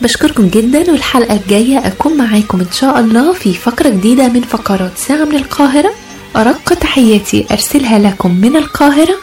بشكركم 0.00 0.48
جدا 0.48 0.90
والحلقة 0.92 1.34
الجاية 1.36 1.86
أكون 1.86 2.16
معاكم 2.16 2.60
إن 2.60 2.70
شاء 2.72 3.00
الله 3.00 3.32
في 3.32 3.54
فقرة 3.54 3.88
جديدة 3.88 4.28
من 4.28 4.40
فقرات 4.40 4.96
ساعة 4.96 5.24
من 5.24 5.36
القاهرة. 5.36 5.90
أرق 6.36 6.74
تحياتي 6.74 7.46
أرسلها 7.50 7.98
لكم 7.98 8.34
من 8.34 8.56
القاهرة 8.56 9.14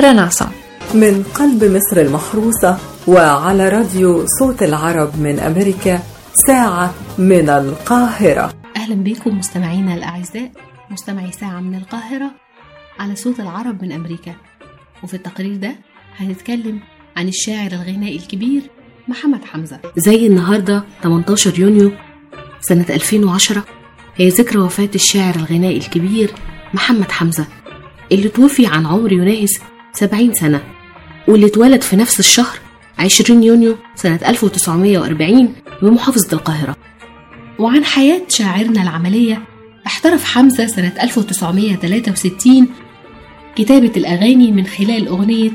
رنا 0.00 0.22
عصام 0.22 0.50
من 0.94 1.22
قلب 1.34 1.64
مصر 1.64 2.00
المحروسة 2.00 2.78
وعلى 3.06 3.68
راديو 3.68 4.24
صوت 4.38 4.62
العرب 4.62 5.20
من 5.20 5.38
أمريكا 5.38 6.00
ساعة 6.46 6.94
من 7.18 7.48
القاهرة. 7.48 8.52
أهلا 8.76 8.94
بكم 8.94 9.38
مستمعينا 9.38 9.94
الأعزاء 9.94 10.50
مستمعي 10.90 11.32
ساعة 11.32 11.60
من 11.60 11.74
القاهرة 11.74 12.30
على 12.98 13.16
صوت 13.16 13.40
العرب 13.40 13.82
من 13.82 13.92
أمريكا. 13.92 14.34
وفي 15.02 15.14
التقرير 15.14 15.56
ده 15.56 15.72
هنتكلم 16.16 16.80
عن 17.16 17.28
الشاعر 17.28 17.72
الغنائي 17.72 18.16
الكبير 18.16 18.62
محمد 19.08 19.44
حمزة. 19.44 19.78
زي 19.96 20.26
النهاردة 20.26 20.84
18 21.02 21.58
يونيو 21.58 21.92
سنة 22.60 22.86
2010 22.90 23.64
هي 24.16 24.28
ذكرى 24.28 24.58
وفاة 24.58 24.88
الشاعر 24.94 25.34
الغنائي 25.36 25.76
الكبير 25.76 26.30
محمد 26.74 27.10
حمزة 27.10 27.46
اللي 28.12 28.28
توفي 28.28 28.66
عن 28.66 28.86
عمر 28.86 29.12
يناهز 29.12 29.58
70 29.92 30.34
سنة 30.34 30.60
واللي 31.28 31.46
اتولد 31.46 31.82
في 31.82 31.96
نفس 31.96 32.20
الشهر 32.20 32.58
20 32.98 33.42
يونيو 33.42 33.76
سنة 33.94 34.20
1940 34.26 35.54
بمحافظة 35.82 36.28
القاهرة. 36.32 36.76
وعن 37.58 37.84
حياة 37.84 38.22
شاعرنا 38.28 38.82
العملية 38.82 39.42
احترف 39.86 40.24
حمزة 40.24 40.66
سنة 40.66 40.92
1963 41.02 42.68
كتابة 43.56 43.92
الأغاني 43.96 44.52
من 44.52 44.66
خلال 44.66 45.08
أغنية 45.08 45.50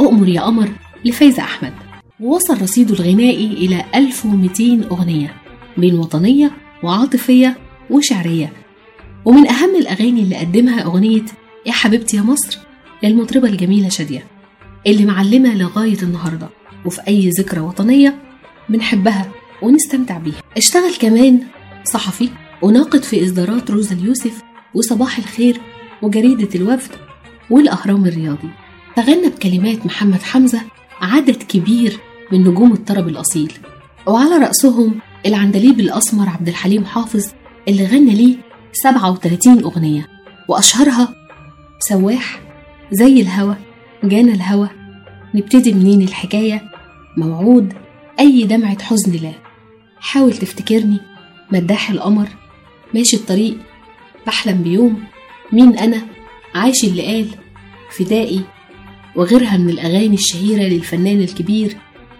أؤمر 0.00 0.28
يا 0.28 0.40
قمر 0.40 0.68
لفايزة 1.04 1.42
أحمد. 1.42 1.72
ووصل 2.20 2.62
رصيده 2.62 2.94
الغنائي 2.94 3.46
إلى 3.46 3.84
1200 3.94 4.88
أغنية 4.90 5.34
بين 5.76 5.94
وطنية 5.98 6.50
وعاطفية 6.82 7.58
وشعرية. 7.90 8.52
ومن 9.24 9.48
أهم 9.48 9.76
الأغاني 9.76 10.22
اللي 10.22 10.36
قدمها 10.36 10.82
أغنية 10.84 11.24
يا 11.66 11.72
حبيبتي 11.72 12.16
يا 12.16 12.22
مصر 12.22 12.58
للمطربة 13.02 13.48
الجميلة 13.48 13.88
شادية 13.88 14.24
اللي 14.86 15.04
معلمة 15.04 15.54
لغاية 15.54 16.02
النهاردة. 16.02 16.48
وفي 16.84 17.00
أي 17.08 17.30
ذكرى 17.30 17.60
وطنية 17.60 18.18
بنحبها 18.68 19.30
ونستمتع 19.62 20.18
بيها. 20.18 20.42
اشتغل 20.56 20.94
كمان 21.00 21.40
صحفي 21.84 22.28
وناقد 22.62 23.02
في 23.02 23.24
إصدارات 23.24 23.70
روزا 23.70 23.94
اليوسف 23.94 24.42
وصباح 24.74 25.18
الخير 25.18 25.60
وجريدة 26.02 26.48
الوفد 26.54 26.90
والأهرام 27.50 28.04
الرياضي. 28.06 28.48
تغنى 28.96 29.28
بكلمات 29.28 29.86
محمد 29.86 30.22
حمزة 30.22 30.60
عدد 31.00 31.42
كبير 31.42 31.98
من 32.32 32.40
نجوم 32.48 32.72
الطرب 32.72 33.08
الأصيل. 33.08 33.52
وعلى 34.06 34.36
رأسهم 34.36 34.94
العندليب 35.26 35.80
الأسمر 35.80 36.28
عبد 36.28 36.48
الحليم 36.48 36.84
حافظ 36.84 37.26
اللي 37.68 37.86
غنى 37.86 38.14
ليه 38.14 38.36
37 38.72 39.62
أغنية 39.62 40.08
وأشهرها 40.48 41.14
سواح 41.78 42.40
زي 42.92 43.20
الهوى 43.20 43.56
جانا 44.04 44.32
الهوى 44.32 44.68
نبتدي 45.34 45.72
منين 45.72 46.02
الحكاية؟ 46.02 46.62
موعود 47.16 47.72
أي 48.20 48.42
دمعة 48.44 48.82
حزن 48.82 49.12
لا. 49.12 49.32
حاول 50.00 50.32
تفتكرني 50.32 51.00
مداح 51.52 51.90
القمر 51.90 52.28
ماشي 52.94 53.16
الطريق 53.16 53.56
بحلم 54.26 54.62
بيوم 54.62 55.04
مين 55.52 55.78
أنا؟ 55.78 56.02
عايش 56.54 56.84
اللي 56.84 57.02
قال 57.06 57.26
فدائي 57.90 58.40
وغيرها 59.16 59.56
من 59.56 59.70
الأغاني 59.70 60.14
الشهيرة 60.14 60.62
للفنان 60.62 61.20
الكبير 61.20 61.76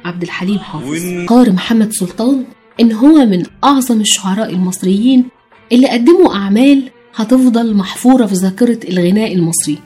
عبد 0.06 0.22
الحليم 0.22 0.58
حافظ. 0.58 1.26
قار 1.26 1.52
محمد 1.52 1.92
سلطان 1.92 2.44
إن 2.80 2.92
هو 2.92 3.26
من 3.26 3.42
أعظم 3.64 4.00
الشعراء 4.00 4.50
المصريين 4.50 5.24
اللي 5.72 5.88
قدموا 5.88 6.34
أعمال 6.34 6.90
هتفضل 7.14 7.74
محفورة 7.76 8.26
في 8.26 8.34
ذاكرة 8.34 8.78
الغناء 8.88 9.34
المصري. 9.34 9.78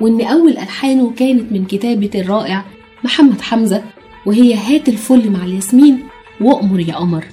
وإن 0.00 0.20
أول 0.20 0.52
ألحانه 0.52 1.10
كانت 1.10 1.52
من 1.52 1.64
كتابة 1.64 2.10
الرائع 2.14 2.64
محمد 3.04 3.40
حمزة 3.40 3.82
وهي 4.26 4.54
هات 4.54 4.88
الفل 4.88 5.30
مع 5.30 5.44
الياسمين 5.44 6.02
وأمر 6.40 6.80
يا 6.80 6.94
قمر. 6.94 7.24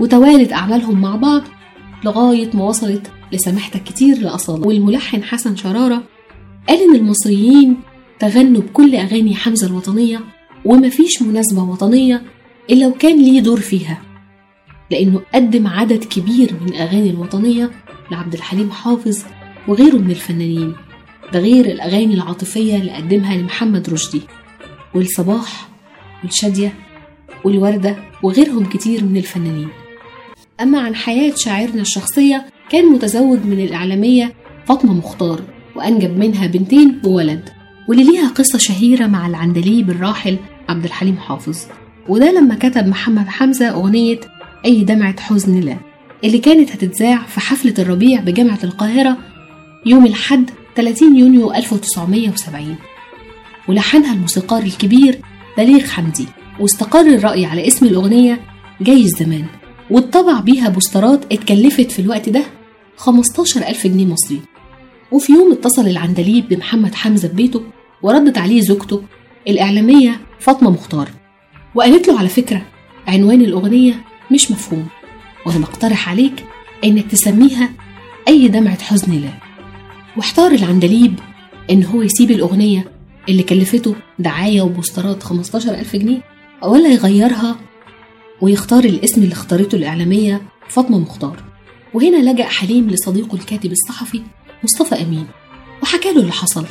وتوالت 0.00 0.52
أعمالهم 0.52 1.00
مع 1.00 1.16
بعض 1.16 1.42
لغاية 2.04 2.50
ما 2.54 2.64
وصلت 2.64 3.10
لسماحتك 3.32 3.82
كتير 3.82 4.18
لأصالة. 4.18 4.66
والملحن 4.66 5.22
حسن 5.22 5.56
شرارة 5.56 6.02
قال 6.68 6.78
إن 6.78 6.94
المصريين 6.96 7.76
تغنوا 8.20 8.62
بكل 8.62 8.94
أغاني 8.94 9.34
حمزة 9.34 9.66
الوطنية 9.66 10.20
ومفيش 10.66 11.22
مناسبة 11.22 11.62
وطنية 11.62 12.22
إلا 12.70 12.86
وكان 12.86 13.22
ليه 13.22 13.40
دور 13.40 13.60
فيها 13.60 13.98
لأنه 14.90 15.20
قدم 15.34 15.66
عدد 15.66 16.04
كبير 16.04 16.54
من 16.66 16.74
أغاني 16.74 17.10
الوطنية 17.10 17.70
لعبد 18.10 18.34
الحليم 18.34 18.70
حافظ 18.70 19.22
وغيره 19.68 19.96
من 19.96 20.10
الفنانين 20.10 20.74
ده 21.32 21.38
غير 21.40 21.64
الأغاني 21.66 22.14
العاطفية 22.14 22.76
اللي 22.76 22.90
قدمها 22.92 23.36
لمحمد 23.36 23.90
رشدي 23.90 24.20
والصباح 24.94 25.68
والشادية 26.24 26.74
والوردة 27.44 27.96
وغيرهم 28.22 28.64
كتير 28.64 29.04
من 29.04 29.16
الفنانين. 29.16 29.68
أما 30.60 30.80
عن 30.80 30.94
حياة 30.94 31.32
شاعرنا 31.36 31.80
الشخصية 31.82 32.46
كان 32.70 32.86
متزوج 32.86 33.38
من 33.44 33.60
الإعلامية 33.60 34.34
فاطمة 34.66 34.94
مختار 34.94 35.40
وأنجب 35.76 36.18
منها 36.18 36.46
بنتين 36.46 37.00
وولد. 37.04 37.48
واللي 37.88 38.04
ليها 38.04 38.28
قصة 38.28 38.58
شهيرة 38.58 39.06
مع 39.06 39.26
العندليب 39.26 39.90
الراحل 39.90 40.36
عبد 40.68 40.84
الحليم 40.84 41.16
حافظ. 41.16 41.58
وده 42.08 42.32
لما 42.32 42.54
كتب 42.54 42.86
محمد 42.86 43.28
حمزة 43.28 43.68
أغنية 43.68 44.20
أي 44.64 44.84
دمعة 44.84 45.20
حزن 45.20 45.60
لا 45.60 45.76
اللي 46.24 46.38
كانت 46.38 46.70
هتتذاع 46.70 47.22
في 47.22 47.40
حفلة 47.40 47.74
الربيع 47.78 48.20
بجامعة 48.20 48.58
القاهرة 48.64 49.16
يوم 49.86 50.06
الحد 50.06 50.50
30 50.76 51.16
يونيو 51.16 51.52
1970 51.54 52.76
ولحنها 53.68 54.12
الموسيقار 54.14 54.62
الكبير 54.62 55.18
بليغ 55.58 55.86
حمدي 55.86 56.26
واستقر 56.60 57.00
الرأي 57.06 57.46
على 57.46 57.66
اسم 57.68 57.86
الأغنية 57.86 58.40
جاي 58.80 59.00
الزمان. 59.02 59.44
واتطبع 59.90 60.40
بيها 60.40 60.68
بوسترات 60.68 61.32
اتكلفت 61.32 61.90
في 61.92 61.98
الوقت 61.98 62.28
ده 62.28 62.42
15 62.96 63.68
ألف 63.68 63.86
جنيه 63.86 64.06
مصري. 64.06 64.40
وفي 65.12 65.32
يوم 65.32 65.52
اتصل 65.52 65.86
العندليب 65.86 66.48
بمحمد 66.48 66.94
حمزة 66.94 67.28
ببيته 67.28 67.62
وردت 68.06 68.38
عليه 68.38 68.60
زوجته 68.60 69.02
الإعلامية 69.48 70.20
فاطمة 70.40 70.70
مختار 70.70 71.08
وقالت 71.74 72.08
له 72.08 72.18
على 72.18 72.28
فكرة 72.28 72.62
عنوان 73.06 73.40
الأغنية 73.40 74.04
مش 74.32 74.50
مفهوم 74.50 74.86
وأنا 75.46 75.58
بقترح 75.58 76.08
عليك 76.08 76.44
إنك 76.84 77.10
تسميها 77.10 77.70
أي 78.28 78.48
دمعة 78.48 78.82
حزن 78.82 79.12
لا 79.12 79.30
واحتار 80.16 80.50
العندليب 80.50 81.18
إن 81.70 81.84
هو 81.84 82.02
يسيب 82.02 82.30
الأغنية 82.30 82.92
اللي 83.28 83.42
كلفته 83.42 83.94
دعاية 84.18 84.62
وبوسترات 84.62 85.22
15 85.22 85.74
ألف 85.74 85.96
جنيه 85.96 86.20
ولا 86.62 86.88
يغيرها 86.88 87.56
ويختار 88.40 88.84
الاسم 88.84 89.22
اللي 89.22 89.32
اختارته 89.32 89.76
الإعلامية 89.76 90.42
فاطمة 90.68 90.98
مختار 90.98 91.44
وهنا 91.94 92.30
لجأ 92.30 92.44
حليم 92.44 92.90
لصديقه 92.90 93.34
الكاتب 93.34 93.72
الصحفي 93.72 94.22
مصطفى 94.64 95.02
أمين 95.02 95.26
وحكى 95.82 96.12
له 96.12 96.20
اللي 96.20 96.32
حصل. 96.32 96.66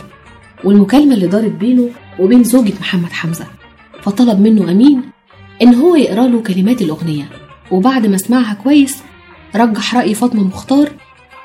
والمكالمة 0.63 1.13
اللي 1.13 1.27
دارت 1.27 1.51
بينه 1.51 1.89
وبين 2.19 2.43
زوجة 2.43 2.73
محمد 2.79 3.11
حمزة. 3.11 3.45
فطلب 4.01 4.39
منه 4.39 4.71
أمين 4.71 5.01
إن 5.61 5.75
هو 5.75 5.95
يقرأ 5.95 6.27
له 6.27 6.41
كلمات 6.41 6.81
الأغنية. 6.81 7.29
وبعد 7.71 8.07
ما 8.07 8.17
سمعها 8.17 8.53
كويس 8.53 8.97
رجح 9.55 9.95
رأي 9.95 10.13
فاطمة 10.13 10.43
مختار 10.43 10.91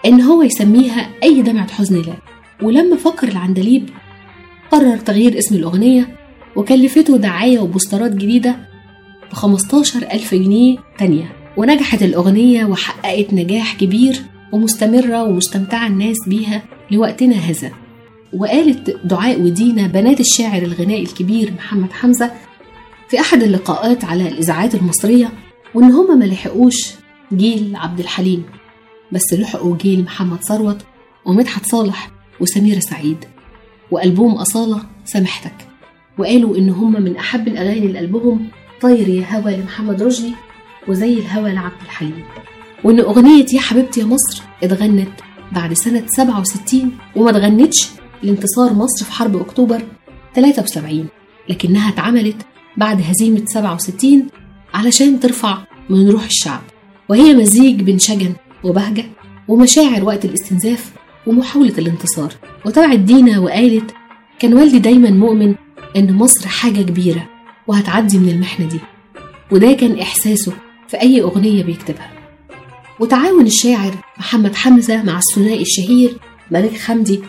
إن 0.07 0.21
هو 0.21 0.43
يسميها 0.43 1.09
أي 1.23 1.43
دمعة 1.43 1.71
حزن 1.71 2.03
لا. 2.03 2.15
ولما 2.63 2.97
فكر 2.97 3.29
العندليب 3.29 3.91
قرر 4.71 4.97
تغيير 4.97 5.39
اسم 5.39 5.55
الأغنية 5.55 6.17
وكلفته 6.57 7.17
دعاية 7.17 7.59
وبوسترات 7.59 8.13
جديدة 8.13 8.57
ب 9.31 9.35
15 9.35 10.03
ألف 10.13 10.35
جنيه 10.35 10.77
تانية. 10.99 11.33
ونجحت 11.57 12.03
الأغنية 12.03 12.65
وحققت 12.65 13.35
نجاح 13.35 13.75
كبير 13.75 14.23
ومستمرة 14.53 15.25
ومستمتعة 15.25 15.87
الناس 15.87 16.17
بيها 16.27 16.63
لوقتنا 16.91 17.37
هذا. 17.37 17.71
وقالت 18.33 18.97
دعاء 19.05 19.41
ودينا 19.41 19.87
بنات 19.87 20.21
الشاعر 20.21 20.63
الغنائي 20.63 21.03
الكبير 21.03 21.53
محمد 21.53 21.93
حمزة 21.93 22.31
في 23.09 23.21
أحد 23.21 23.43
اللقاءات 23.43 24.05
على 24.05 24.29
الإذاعات 24.29 24.75
المصرية 24.75 25.33
وإن 25.75 25.91
هما 25.93 26.15
ما 26.15 26.25
لحقوش 26.25 26.75
جيل 27.33 27.77
عبد 27.77 28.01
الحليم 28.01 28.45
بس 29.13 29.33
لحقوا 29.33 29.77
جيل 29.77 30.03
محمد 30.03 30.39
ثروت 30.45 30.85
ومدحت 31.25 31.67
صالح 31.67 32.11
وسميرة 32.41 32.81
سعيد 32.81 33.25
وألبوم 33.91 34.33
أصالة 34.33 34.83
سامحتك 35.05 35.55
وقالوا 36.19 36.57
إن 36.57 36.69
هما 36.71 37.01
من 37.01 37.17
أحب 37.17 37.49
الأغاني 37.49 37.93
لقلبهم 37.93 38.49
طاير 38.81 39.09
يا 39.09 39.27
هوا 39.37 39.51
لمحمد 39.51 40.03
رشدي 40.03 40.33
وزي 40.89 41.15
الهوا 41.15 41.49
لعبد 41.49 41.81
الحليم. 41.85 42.25
وإن 42.85 43.01
أغنية 43.01 43.47
يا 43.55 43.61
حبيبتي 43.61 44.01
يا 44.01 44.05
مصر 44.07 44.43
اتغنت 44.63 45.11
بعد 45.53 45.73
سنة 45.73 46.03
67 46.07 46.93
وما 47.17 47.31
اتغنتش 47.31 47.89
لانتصار 48.23 48.73
مصر 48.73 49.05
في 49.05 49.13
حرب 49.13 49.37
أكتوبر 49.37 49.83
73 50.35 51.07
لكنها 51.49 51.89
اتعملت 51.89 52.37
بعد 52.77 53.03
هزيمة 53.03 53.45
67 53.47 54.27
علشان 54.75 55.21
ترفع 55.21 55.59
من 55.91 56.09
روح 56.11 56.25
الشعب. 56.25 56.61
وهي 57.09 57.35
مزيج 57.35 57.83
بين 57.83 57.99
شجن 57.99 58.33
وبهجة 58.65 59.05
ومشاعر 59.49 60.05
وقت 60.05 60.25
الاستنزاف 60.25 60.93
ومحاولة 61.27 61.79
الانتصار. 61.79 62.33
وتبعت 62.67 62.99
دينا 62.99 63.39
وقالت 63.39 63.95
كان 64.39 64.55
والدي 64.55 64.79
دايما 64.79 65.11
مؤمن 65.11 65.55
إن 65.97 66.15
مصر 66.15 66.49
حاجة 66.49 66.83
كبيرة 66.83 67.29
وهتعدي 67.67 68.19
من 68.19 68.29
المحنة 68.29 68.67
دي. 68.67 68.81
وده 69.53 69.73
كان 69.73 69.99
إحساسه 69.99 70.53
في 70.89 71.01
أي 71.01 71.23
أغنية 71.23 71.63
بيكتبها. 71.63 72.11
وتعاون 73.01 73.47
الشاعر 73.47 73.95
محمد 74.19 74.55
حمزة 74.55 75.03
مع 75.03 75.19
الثنائي 75.19 75.63
الشهير 75.63 76.17
ملك 76.51 76.79
حمدي 76.79 77.21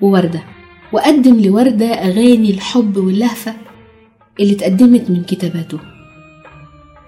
ووردة. 0.00 0.44
وقدم 0.92 1.40
لوردة 1.40 1.86
أغاني 1.86 2.50
الحب 2.50 2.96
واللهفة 2.96 3.54
اللي 4.40 4.52
اتقدمت 4.52 5.10
من 5.10 5.24
كتاباته 5.24 5.78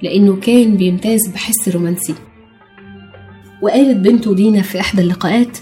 لأنه 0.03 0.37
كان 0.37 0.76
بيمتاز 0.76 1.28
بحس 1.34 1.68
رومانسي. 1.68 2.14
وقالت 3.62 3.97
بنته 3.97 4.34
دينا 4.34 4.62
في 4.62 4.80
إحدى 4.80 5.03
اللقاءات 5.03 5.59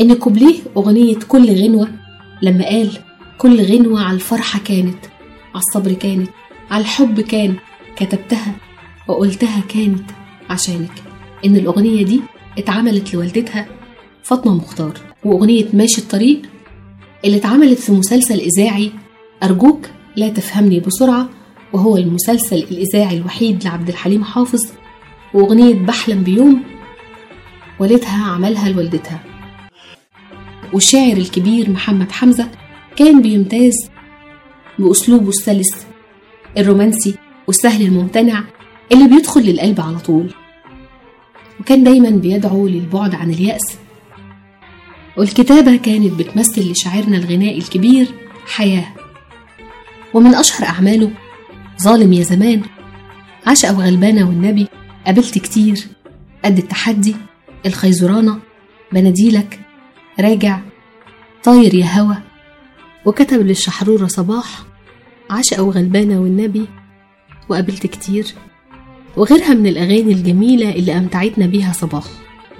إن 0.00 0.14
كوبليه 0.14 0.58
أغنية 0.76 1.16
كل 1.28 1.50
غنوة 1.62 1.88
لما 2.42 2.64
قال 2.64 2.98
كل 3.38 3.60
غنوة 3.62 4.02
على 4.04 4.14
الفرحة 4.14 4.58
كانت 4.64 5.06
على 5.54 5.62
الصبر 5.62 5.92
كانت 5.92 6.28
على 6.70 6.80
الحب 6.80 7.20
كان 7.20 7.54
كتبتها 7.96 8.54
وقلتها 9.08 9.60
كانت 9.68 10.10
عشانك. 10.50 10.92
إن 11.44 11.56
الأغنية 11.56 12.04
دي 12.04 12.20
اتعملت 12.58 13.14
لوالدتها 13.14 13.66
فاطمة 14.22 14.54
مختار. 14.54 15.09
وأغنية 15.24 15.66
ماشي 15.72 16.00
الطريق 16.00 16.42
اللي 17.24 17.36
اتعملت 17.36 17.78
في 17.78 17.92
مسلسل 17.92 18.40
إذاعي 18.40 18.92
أرجوك 19.42 19.86
لا 20.16 20.28
تفهمني 20.28 20.80
بسرعة 20.80 21.28
وهو 21.72 21.96
المسلسل 21.96 22.56
الإذاعي 22.56 23.16
الوحيد 23.16 23.64
لعبد 23.64 23.88
الحليم 23.88 24.24
حافظ 24.24 24.60
وأغنية 25.34 25.74
بحلم 25.74 26.22
بيوم 26.22 26.62
والدها 27.80 28.24
عملها 28.24 28.68
لوالدتها. 28.68 29.20
والشاعر 30.72 31.16
الكبير 31.16 31.70
محمد 31.70 32.12
حمزة 32.12 32.48
كان 32.96 33.22
بيمتاز 33.22 33.74
بأسلوبه 34.78 35.28
السلس 35.28 35.86
الرومانسي 36.58 37.14
والسهل 37.46 37.82
الممتنع 37.82 38.44
اللي 38.92 39.08
بيدخل 39.08 39.40
للقلب 39.40 39.80
على 39.80 39.98
طول. 39.98 40.34
وكان 41.60 41.84
دايما 41.84 42.10
بيدعو 42.10 42.66
للبعد 42.66 43.14
عن 43.14 43.30
اليأس 43.30 43.76
والكتابة 45.16 45.76
كانت 45.76 46.12
بتمثل 46.12 46.70
لشاعرنا 46.70 47.16
الغنائي 47.16 47.58
الكبير 47.58 48.06
حياة. 48.46 48.86
ومن 50.14 50.34
أشهر 50.34 50.68
أعماله 50.68 51.10
ظالم 51.82 52.12
يا 52.12 52.22
زمان 52.22 52.62
عشقة 53.46 53.78
وغلبانة 53.78 54.28
والنبي 54.28 54.66
قابلت 55.06 55.38
كتير. 55.38 55.86
قد 56.44 56.58
التحدي 56.58 57.16
الخيزرانة 57.66 58.38
بناديلك 58.92 59.60
راجع 60.20 60.60
طاير 61.44 61.74
يا 61.74 61.86
هوا 61.86 62.14
وكتب 63.06 63.46
للشحرورة 63.46 64.06
صباح 64.06 64.46
عشقة 65.30 65.62
وغلبانة 65.62 66.20
والنبي 66.20 66.66
وقابلت 67.48 67.86
كتير. 67.86 68.26
وغيرها 69.16 69.54
من 69.54 69.66
الأغاني 69.66 70.12
الجميلة 70.12 70.70
اللي 70.70 70.98
أمتعتنا 70.98 71.46
بيها 71.46 71.72
صباح. 71.72 72.04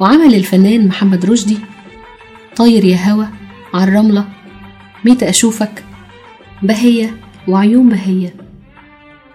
وعمل 0.00 0.34
الفنان 0.34 0.88
محمد 0.88 1.26
رشدي 1.26 1.58
طاير 2.56 2.84
يا 2.84 2.96
هوا 2.96 3.24
على 3.74 3.90
الرملة. 3.90 4.28
ميت 5.04 5.22
أشوفك. 5.22 5.84
بهية 6.62 7.16
وعيون 7.48 7.88
بهية. 7.88 8.34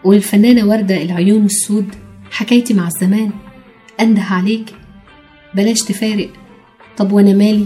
وللفنانة 0.04 0.66
وردة 0.66 1.02
العيون 1.02 1.46
السود. 1.46 1.96
حكايتي 2.32 2.74
مع 2.74 2.88
الزمان. 2.88 3.32
أنده 4.00 4.22
عليك. 4.22 4.76
بلاش 5.54 5.80
تفارق. 5.80 6.30
طب 6.98 7.12
وأنا 7.12 7.34
مالي؟ 7.34 7.66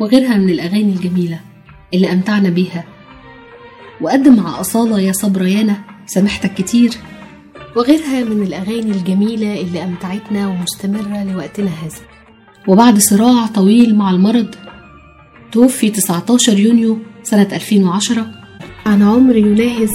وغيرها 0.00 0.36
من 0.36 0.50
الأغاني 0.50 0.92
الجميلة 0.92 1.40
اللي 1.94 2.12
أمتعنا 2.12 2.48
بيها. 2.48 2.84
وقدم 4.00 4.36
مع 4.36 4.60
أصالة 4.60 5.00
يا 5.00 5.12
صبريانة. 5.12 5.84
سامحتك 6.06 6.54
كتير. 6.54 6.90
وغيرها 7.76 8.24
من 8.24 8.42
الأغاني 8.42 8.90
الجميلة 8.90 9.60
اللي 9.60 9.84
أمتعتنا 9.84 10.48
ومستمرة 10.48 11.24
لوقتنا 11.24 11.70
هذا. 11.70 12.13
وبعد 12.68 12.98
صراع 12.98 13.46
طويل 13.46 13.94
مع 13.94 14.10
المرض 14.10 14.54
توفي 15.52 15.90
19 15.90 16.58
يونيو 16.58 16.98
سنة 17.22 17.48
2010 17.52 18.26
عن 18.86 19.02
عمر 19.02 19.36
يناهز 19.36 19.90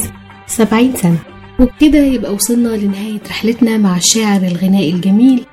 70 0.47 0.95
سنة. 0.95 1.17
وبكده 1.59 1.99
يبقى 1.99 2.33
وصلنا 2.33 2.67
لنهاية 2.69 3.19
رحلتنا 3.29 3.77
مع 3.77 3.97
الشاعر 3.97 4.41
الغنائي 4.41 4.89
الجميل 4.93 5.45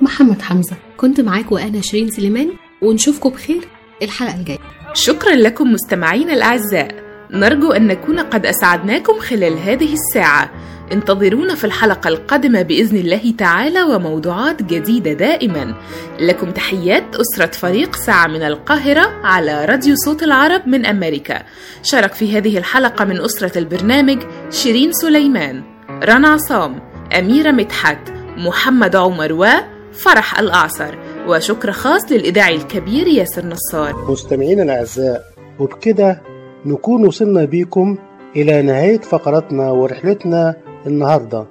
محمد 0.00 0.42
حمزة. 0.42 0.76
كنت 0.96 1.20
معاكم 1.20 1.56
أنا 1.56 1.80
شيرين 1.80 2.10
سليمان 2.10 2.48
ونشوفكم 2.82 3.30
بخير 3.30 3.60
الحلقة 4.02 4.40
الجاية. 4.40 4.58
شكرا 4.94 5.34
لكم 5.34 5.72
مستمعينا 5.72 6.32
الأعزاء. 6.32 7.01
نرجو 7.32 7.72
أن 7.72 7.86
نكون 7.86 8.20
قد 8.20 8.46
أسعدناكم 8.46 9.18
خلال 9.18 9.58
هذه 9.58 9.92
الساعة. 9.94 10.50
انتظرونا 10.92 11.54
في 11.54 11.64
الحلقة 11.64 12.08
القادمة 12.08 12.62
بإذن 12.62 12.96
الله 12.96 13.34
تعالى 13.38 13.82
وموضوعات 13.82 14.62
جديدة 14.62 15.12
دائما. 15.12 15.74
لكم 16.20 16.50
تحيات 16.50 17.04
أسرة 17.16 17.50
فريق 17.50 17.96
ساعة 17.96 18.26
من 18.26 18.42
القاهرة 18.42 19.20
على 19.24 19.64
راديو 19.64 19.94
صوت 20.04 20.22
العرب 20.22 20.68
من 20.68 20.86
أمريكا. 20.86 21.42
شارك 21.82 22.12
في 22.12 22.38
هذه 22.38 22.58
الحلقة 22.58 23.04
من 23.04 23.20
أسرة 23.20 23.58
البرنامج 23.58 24.18
شيرين 24.50 24.92
سليمان 24.92 25.62
رنا 26.04 26.28
عصام 26.28 26.80
أميرة 27.18 27.50
مدحت 27.50 28.12
محمد 28.36 28.96
عمر 28.96 29.32
وفرح 29.32 30.38
الأعصر. 30.38 30.94
وشكر 31.26 31.72
خاص 31.72 32.12
للإذاعي 32.12 32.56
الكبير 32.56 33.06
ياسر 33.06 33.46
نصار. 33.46 34.10
مستمعينا 34.10 34.62
الأعزاء 34.62 35.22
وبكده 35.58 36.31
نكون 36.66 37.06
وصلنا 37.06 37.44
بيكم 37.44 37.96
إلى 38.36 38.62
نهاية 38.62 39.00
فقرتنا 39.00 39.70
ورحلتنا 39.70 40.56
النهاردة. 40.86 41.46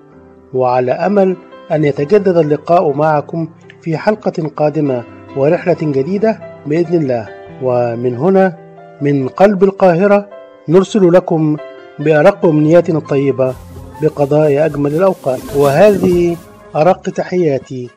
وعلى 0.53 0.91
أمل 0.91 1.35
أن 1.71 1.83
يتجدد 1.83 2.37
اللقاء 2.37 2.93
معكم 2.93 3.47
في 3.81 3.97
حلقة 3.97 4.51
قادمة 4.55 5.03
ورحلة 5.37 5.77
جديدة 5.81 6.39
بإذن 6.65 7.01
الله. 7.01 7.29
ومن 7.63 8.17
هنا 8.17 8.57
من 9.01 9.27
قلب 9.27 9.63
القاهرة 9.63 10.29
نرسل 10.69 11.13
لكم 11.13 11.57
بأرق 11.99 12.45
أمنياتنا 12.45 12.97
الطيبة 12.97 13.53
بقضاء 14.01 14.65
أجمل 14.65 14.95
الأوقات. 14.95 15.39
وهذه 15.55 16.37
أرق 16.75 17.01
تحياتي. 17.01 17.89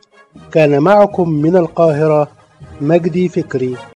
كان 0.51 0.79
معكم 0.79 1.29
من 1.29 1.55
القاهرة 1.57 2.27
مجدي 2.81 3.29
فكري. 3.29 3.75